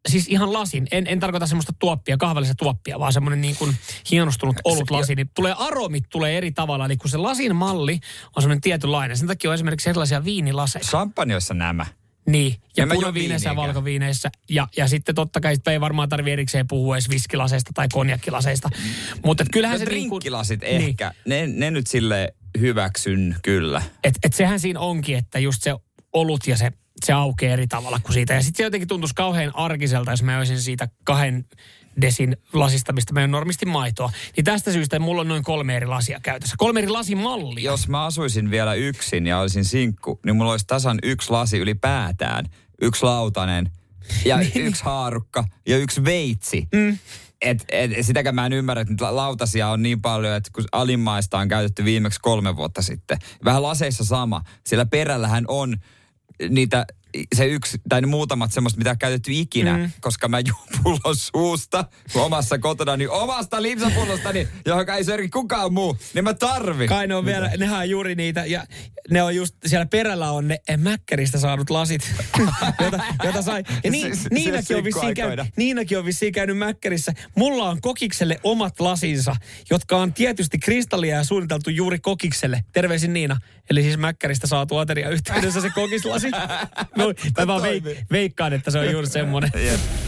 [0.08, 0.86] Siis ihan lasin.
[0.90, 3.76] En, en tarkoita semmoista tuoppia, kahvellista tuoppia, vaan semmoinen niin kuin
[4.10, 5.14] hienostunut olutlasi.
[5.14, 6.86] Niin tulee aromit tulee eri tavalla.
[6.86, 8.00] Eli kun se lasin malli
[8.36, 9.16] on semmoinen tietynlainen.
[9.16, 10.84] Sen takia on esimerkiksi erilaisia viinilaseja.
[10.84, 11.86] Champanjoissa nämä.
[12.26, 14.30] Niin, ja punaviineissä ja valkoviineissä.
[14.50, 18.68] Ja, ja sitten totta kai sit ei varmaan tarvi erikseen puhua edes viskilaseista tai konjakkilaseista.
[19.24, 23.82] Mutta kyllähän No se niin kuin, drinkkilasit ehkä, ne, ne nyt sille hyväksyn kyllä.
[24.04, 25.74] et, et sehän siinä onkin, että just se
[26.12, 26.72] olut ja se
[27.04, 28.34] se aukeaa eri tavalla kuin siitä.
[28.34, 31.44] Ja sitten se jotenkin tuntuisi kauhean arkiselta, jos mä olisin siitä kahden
[32.00, 34.12] desin lasista, mistä mä en normisti maitoa.
[34.36, 36.54] Niin tästä syystä mulla on noin kolme eri lasia käytössä.
[36.58, 37.70] Kolme eri lasimallia.
[37.70, 42.44] Jos mä asuisin vielä yksin ja olisin sinkku, niin mulla olisi tasan yksi lasi ylipäätään.
[42.82, 43.70] Yksi lautanen
[44.24, 46.68] ja yksi haarukka ja yksi veitsi.
[46.74, 46.98] Mm.
[47.40, 51.48] Et, et, sitäkään mä en ymmärrä, että lautasia on niin paljon, että kun alimmaista on
[51.48, 53.18] käytetty viimeksi kolme vuotta sitten.
[53.44, 54.42] Vähän laseissa sama.
[54.64, 55.76] Sillä perällähän on
[56.48, 56.86] niitä
[57.34, 59.90] se yksi tai ne muutamat semmoista, mitä on käytetty ikinä, mm.
[60.00, 61.84] koska mä juon pullon suusta
[62.14, 66.88] omassa kotona, niin omasta limsapullostani, johon ei sörki kukaan muu, niin mä tarvin.
[66.88, 68.64] Kai ne on vielä, nehän on juuri niitä, ja
[69.10, 72.12] ne on just, siellä perällä on ne mäkkäristä saadut lasit,
[72.84, 73.62] jota, jota sai.
[73.84, 77.12] Ja niin, Se- se- Niinakin, on vissiin käynyt, Niinakin on vissiin käynyt mäkkärissä.
[77.36, 79.36] Mulla on kokikselle omat lasinsa,
[79.70, 82.64] jotka on tietysti kristallia ja suunniteltu juuri kokikselle.
[82.72, 83.40] Terveisin Niina.
[83.70, 86.30] Eli siis mäkkäristä saatu ateria yhteydessä se kokislasi.
[87.02, 89.50] No, mä vaan veik- veikkaan, että se on juuri semmoinen.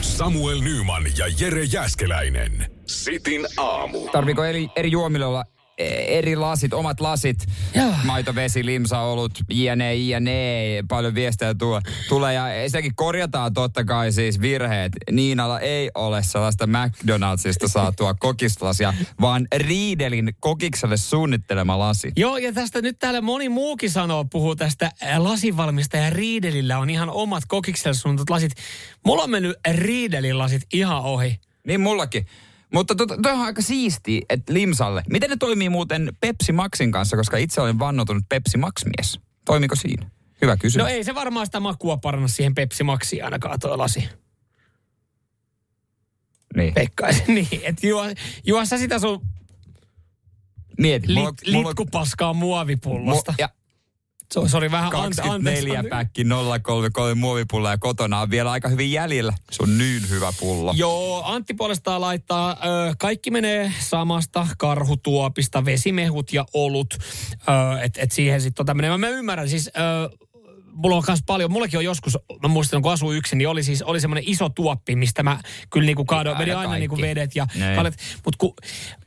[0.01, 2.67] Samuel Nyman ja Jere Jäskeläinen.
[2.87, 4.09] Sitin aamu.
[4.09, 5.45] Tarviiko eri, eri juomille olla
[5.79, 7.93] eri lasit, omat lasit, Joo.
[8.05, 14.13] maito, vesi, limsa, olut, jne, jne, paljon viestejä tuo, tulee ja sitäkin korjataan totta kai
[14.13, 14.93] siis virheet.
[15.11, 22.13] Niinalla ei ole sellaista McDonaldsista saatua kokislasia, vaan Riidelin kokikselle suunnittelema lasi.
[22.17, 27.11] Joo, ja tästä nyt täällä moni muukin sanoo, puhuu tästä ää, lasinvalmistaja Riidelillä on ihan
[27.11, 28.53] omat kokikselle suunnitut lasit.
[29.05, 31.39] Mulla on mennyt Riidelin lasit ihan ohi.
[31.67, 32.27] Niin mullakin.
[32.75, 35.03] Mutta to, toi on aika siisti, että limsalle.
[35.11, 39.21] Miten ne toimii muuten Pepsi Maxin kanssa, koska itse olen vannotunut Pepsi Max-mies.
[39.45, 40.11] Toimiko siinä?
[40.43, 40.83] Hyvä kysymys.
[40.85, 44.09] No ei se varmaan sitä makua paranna siihen Pepsi Maxiin ainakaan tuo lasi.
[46.57, 46.75] Niin.
[46.75, 48.05] Peikkaisin niin, että juo,
[48.47, 49.21] juo sä sitä sun
[50.79, 51.09] Mieti.
[51.09, 53.33] lit, mulla on- mulla muovipullosta.
[53.33, 53.49] mu- ja
[54.33, 55.89] Se, se oli vähän ante, 24 anteeksi.
[55.91, 56.25] päkki
[56.63, 59.33] 033 muovipulloa ja kotona on vielä aika hyvin jäljellä.
[59.51, 60.73] Se on niin hyvä pullo.
[60.77, 66.95] Joo, Antti puolestaan laittaa, ö, kaikki menee samasta karhutuopista, vesimehut ja olut.
[67.83, 68.91] Että et siihen sitten tota menee.
[68.91, 70.17] Mä, mä ymmärrän, siis ö,
[70.73, 73.83] mulla on myös paljon, mullakin on joskus, mä muistan kun asuin yksin, niin oli siis
[73.83, 75.39] oli semmoinen iso tuoppi, mistä mä
[75.71, 77.77] kyllä niinku kaadoin, vedin aina niinku vedet ja Niin.
[77.77, 77.95] kalet.
[78.25, 78.55] Mutta kun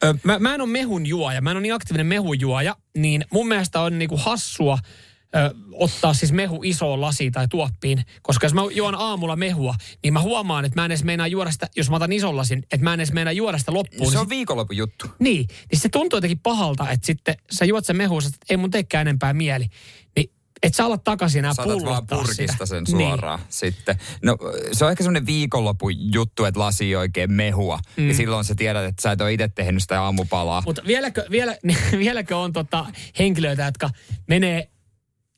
[0.03, 3.25] ö, mä, mä en ole mehun juoja, mä en ole niin aktiivinen mehun juoja, niin
[3.31, 4.77] mun mielestä on niinku hassua,
[5.35, 10.13] ö, ottaa siis mehu isoon lasiin tai tuoppiin, koska jos mä juon aamulla mehua, niin
[10.13, 12.83] mä huomaan, että mä en edes meinaa juoda sitä, jos mä otan ison lasin, että
[12.83, 14.05] mä en edes meinaa juoda sitä loppuun.
[14.11, 15.05] Se niin on viikonlopun juttu.
[15.19, 18.71] niin, niin se tuntuu jotenkin pahalta, että sitten sä juot sen mehu, että ei mun
[18.71, 19.65] teekään enempää mieli.
[20.15, 20.31] Niin
[20.63, 22.65] et sä ala takaisin enää Saatat vaan purkista sitä.
[22.65, 23.07] sen Niin.
[23.07, 23.95] suoraan sitten.
[24.23, 24.37] No
[24.71, 27.79] se on ehkä semmoinen viikonlopun juttu, että lasi oikein mehua.
[27.97, 28.07] Mm.
[28.07, 30.63] Ja silloin sä tiedät, että sä et ole itse tehnyt sitä aamupalaa.
[30.65, 31.57] Mutta vieläkö, vielä,
[31.99, 32.85] vieläkö on tota
[33.19, 33.89] henkilöitä, jotka
[34.27, 34.69] menee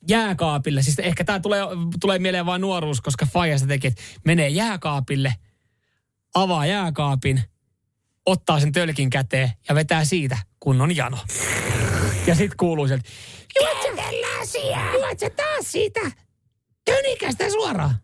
[0.08, 1.62] jääkaapille, siis ehkä tämä tulee,
[2.00, 5.34] tulee mieleen vain nuoruus, koska Faija sitä teki, että menee jääkaapille,
[6.34, 7.42] avaa jääkaapin,
[8.26, 11.18] ottaa sen tölkin käteen ja vetää siitä kunnon jano.
[12.26, 13.04] Ja sitten kuuluu sieltä,
[13.60, 14.58] juot sä,
[14.92, 16.00] juot sä taas siitä
[16.84, 17.94] tönikästä suoraan?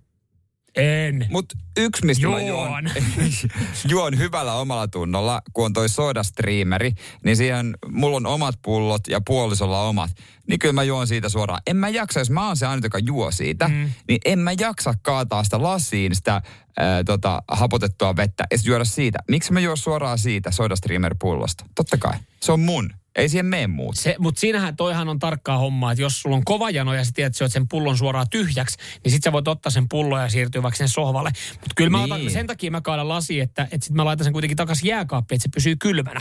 [0.77, 1.27] En.
[1.31, 2.91] Mutta yksi, mistä mä juon, Juon.
[3.89, 6.93] juon hyvällä omalla tunnolla, kun on toi sodastreameri,
[7.25, 10.11] niin siihen mulla on omat pullot ja puolisolla omat.
[10.49, 11.63] Niin kyllä mä juon siitä suoraan.
[11.67, 13.91] En mä jaksa, jos mä oon se ainut, joka juo siitä, mm.
[14.09, 16.43] niin en mä jaksa kaataa sitä lasiin sitä
[16.77, 19.19] ää, tota, hapotettua vettä ja juoda siitä.
[19.29, 21.65] Miksi mä juon suoraan siitä sodastreamer-pullosta?
[21.75, 22.19] Totta kai.
[22.41, 22.91] Se on mun.
[23.17, 24.01] Ei siihen mene muuta.
[24.03, 27.11] Se, mutta siinähän toihan on tarkkaa hommaa, että jos sulla on kova jano ja sä
[27.15, 30.29] tiedät, että sä sen pullon suoraan tyhjäksi, niin sit sä voit ottaa sen pullon ja
[30.29, 31.31] siirtyä vaikka sen sohvalle.
[31.53, 32.13] Mutta kyllä mä Niin.
[32.13, 35.37] otan, sen takia mä kaadan lasi, että, että sit mä laitan sen kuitenkin takaisin jääkaappiin,
[35.37, 36.21] että se pysyy kylmänä.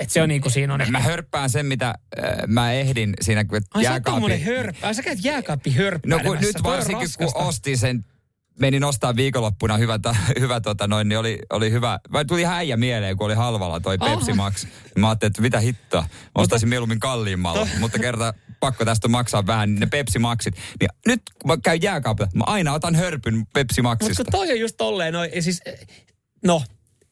[0.00, 0.80] Että se on niin kuin siinä on.
[0.88, 1.94] Mä hörppään sen, mitä äh,
[2.46, 4.00] mä ehdin siinä, kun Ai sä
[4.44, 4.86] hörppä.
[4.86, 5.74] Ai sä käyt jääkaappi
[6.06, 8.04] No kun nyt varsinkin kun ostin sen,
[8.60, 12.00] menin ostaa viikonloppuna hyvä, ta, hyvä tota noin, niin oli, oli hyvä.
[12.12, 14.32] Vai tuli häijä mieleen, kun oli halvalla toi Pepsi.
[14.32, 14.66] Max.
[14.98, 16.08] Mä ajattelin, että mitä hittoa.
[16.34, 17.68] Ostaisin mieluummin kalliimmalla.
[17.80, 20.54] mutta kerta pakko tästä maksaa vähän niin ne Pepsi Maxit.
[20.80, 24.24] Niin nyt kun mä käyn jääkaapilla, mä aina otan hörpyn Pepsi Mutta Maxista.
[24.24, 25.60] kun toi on just tolleen, no, siis,
[26.44, 26.62] no,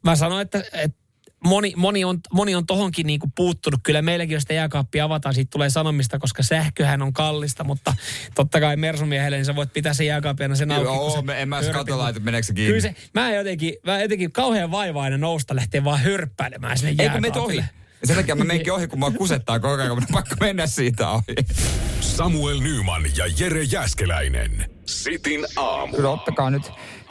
[0.04, 1.03] mä sanoin, että, että
[1.44, 3.80] moni, moni, on, moni on tohonkin niinku puuttunut.
[3.82, 7.94] Kyllä meilläkin, jos sitä jääkaappia avataan, siitä tulee sanomista, koska sähköhän on kallista, mutta
[8.34, 10.84] totta kai Mersumiehelle, niin sä voit pitää sen jääkaapin aina sen auki.
[10.84, 12.80] Joo, sä me, en mä edes mutta laita, meneekö se Kyllä kiinni.
[12.80, 17.36] se, mä jotenkin, mä jotenkin kauhean vaivainen nousta lähteä vaan hörppäilemään sinne Ei kun meet
[17.36, 17.56] ohi.
[17.56, 17.84] jääkaapille.
[18.00, 21.08] Ja sen takia mä menenkin ohi, kun mua kusettaa koko ajan, kun pakko mennä siitä
[21.10, 21.24] ohi.
[22.00, 24.70] Samuel Nyman ja Jere Jäskeläinen.
[24.86, 25.96] Sitin aamu.
[25.96, 26.62] Kyllä ottakaa nyt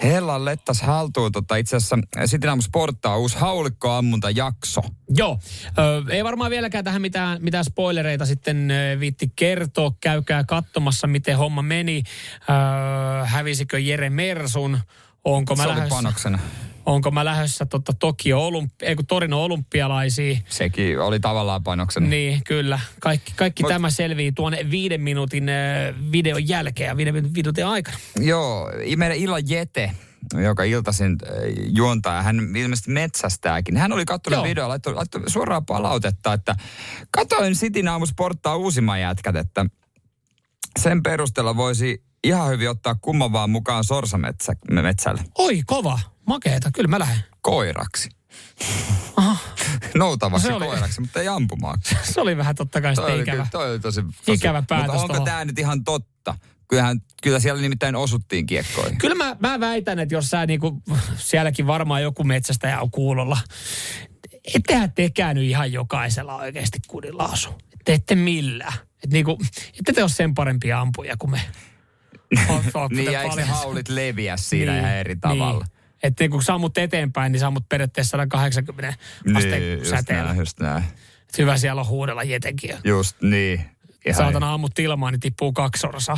[0.03, 1.31] Hellan lettas haltuun.
[1.31, 4.81] Tota, itse asiassa Sitin aamu sporttaa uusi haulikkoammunta jakso.
[5.09, 5.39] Joo,
[5.77, 9.91] ö, ei varmaan vieläkään tähän mitään, mitään spoilereita sitten ö, viitti kertoa.
[10.01, 12.03] Käykää katsomassa, miten homma meni.
[12.49, 14.79] Ö, hävisikö Jere Mersun?
[15.23, 16.39] Onko mä Se oli lähdössä, panoksena.
[16.85, 20.43] Onko mä lähdössä tota, Tokio Olympi- ei kun Torino olympialaisiin?
[20.49, 22.07] Sekin oli tavallaan panoksena.
[22.07, 22.79] Niin, kyllä.
[22.99, 25.47] Kaikki, kaikki Mut- tämä selvii tuon viiden minuutin
[26.11, 27.97] videon jälkeen ja viiden minuutin aikana.
[28.19, 29.91] Joo, meidän Ila Jete,
[30.43, 31.17] joka iltaisin
[31.75, 33.77] juontaa, hän ilmeisesti metsästääkin.
[33.77, 36.55] Hän oli katsonut videoa, laittoi, laittoi suoraa palautetta, että
[37.11, 39.65] katoin Sitin aamu sporttaa uusimman jätkät, että
[40.79, 45.99] sen perusteella voisi ihan hyvin ottaa kumman vaan mukaan sorsametsälle Oi, kova.
[46.27, 46.71] Makeeta.
[46.71, 47.23] Kyllä mä lähden.
[47.41, 48.09] koiraksi.
[49.15, 49.37] Aha.
[49.95, 51.95] Noutavaksi No oli- koiraksi, mutta ei ampumaksi.
[52.13, 53.47] Se oli vähän totta kai Toi sitten oli, ikävä.
[53.51, 56.35] toi oli tosi, tosi Ikävä päätös Mutta onko tämä nyt ihan totta?
[56.67, 58.97] Kyllähän, kyllä siellä nimittäin osuttiin kiekkoihin.
[58.97, 60.81] Kyllä mä, mä väitän, että jos sä niinku,
[61.15, 63.37] sielläkin varmaan joku metsästäjä on kuulolla.
[64.55, 67.49] Ettehän tekään nyt ihan jokaisella oikeasti kudilaasu.
[67.85, 68.73] Te ette millään.
[69.03, 69.37] Et niinku,
[69.79, 71.41] ette te ole sen parempia ampuja kuin me.
[72.49, 75.63] Oot- oot Niin ne haulit leviä siinä ihan eri tavalla?
[75.65, 75.82] Niin.
[76.03, 78.93] Että kun sammut eteenpäin, niin sammut periaatteessa 180
[79.35, 80.23] asteen just säteellä.
[80.23, 80.83] näin, just näin.
[81.29, 82.75] Et Hyvä siellä on huudella jetenkin.
[82.83, 83.65] Just niin.
[84.05, 86.17] Ihan Saatana ammut ilmaan, niin tippuu kaksi sorsaa.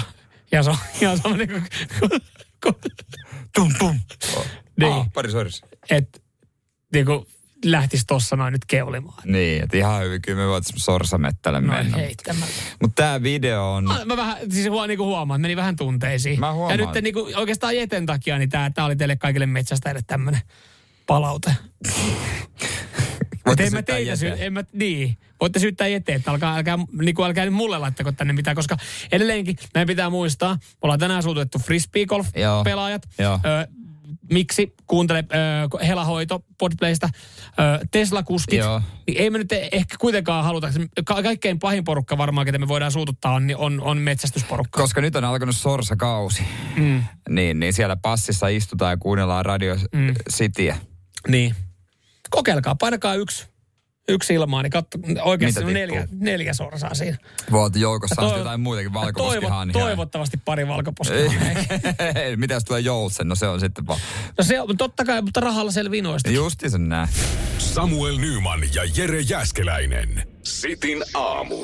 [0.51, 1.63] Ja se on ihan sama niin kuin...
[3.55, 3.99] Tum, tum.
[4.79, 4.93] Niin.
[4.93, 5.61] Ah, pari soris.
[5.89, 6.19] että
[6.93, 7.27] niinku
[7.71, 9.21] lähtisi tossa noin nyt keulimaan.
[9.25, 11.97] Niin, että ihan hyvin, kyllä me voitaisiin sorsamettälle Noin mennä.
[12.81, 13.83] Mutta tämä video on...
[13.83, 16.39] Mä, mä vähän, siis huo, niinku huomaan, meni vähän tunteisiin.
[16.39, 16.79] Mä huomaan.
[16.79, 20.41] Ja nyt niinku, oikeastaan Jeten takia, niin tää oli teille kaikille metsästäjille tämmönen
[21.07, 21.51] palaute.
[23.45, 24.45] Voitte Et en mä syyttää teitä sy- Jeteä.
[24.45, 25.17] en mä, niin.
[25.41, 28.77] Voitte syyttää eteen, että alkaa, älkää, niinku, älkää nyt mulle laittako tänne mitään, koska
[29.11, 33.01] edelleenkin meidän pitää muistaa, me ollaan tänään suutettu frisbeegolf-pelaajat.
[33.19, 33.39] Joo.
[34.31, 35.23] Miksi kuuntele
[35.79, 37.09] ö, Helahoito Podplaysta,
[37.47, 38.81] ö, Tesla-kuskit, Joo.
[39.07, 40.69] niin ei me nyt ehkä kuitenkaan haluta,
[41.05, 44.81] ka- kaikkein pahin porukka varmaan, ketä me voidaan suututtaa, on, niin on, on metsästysporukka.
[44.81, 46.43] Koska nyt on alkanut sorsakausi.
[46.75, 47.03] Mm.
[47.29, 50.13] Niin, niin siellä passissa istutaan ja kuunnellaan Radio mm.
[50.31, 50.77] Cityä.
[51.27, 51.55] Niin.
[52.29, 53.47] Kokeilkaa, painakaa yksi,
[54.07, 57.17] yksi ilmaa, niin katso, oikeasti on neljä, neljä sorsaa siinä.
[57.51, 59.73] Voit joukossa toivo- jotain muutakin ja valkoposkihanhia.
[59.73, 61.63] toivo, toivottavasti pari Ei, valkoposkihanhia.
[62.37, 63.27] Mitä jos tulee joutsen?
[63.27, 63.99] No se on sitten vaan.
[64.37, 66.29] No se on totta kai, mutta rahalla selvii noista.
[66.31, 67.09] Justi sen näin.
[67.57, 70.27] Samuel Nyman ja Jere Jäskeläinen.
[70.43, 71.55] Sitin aamu.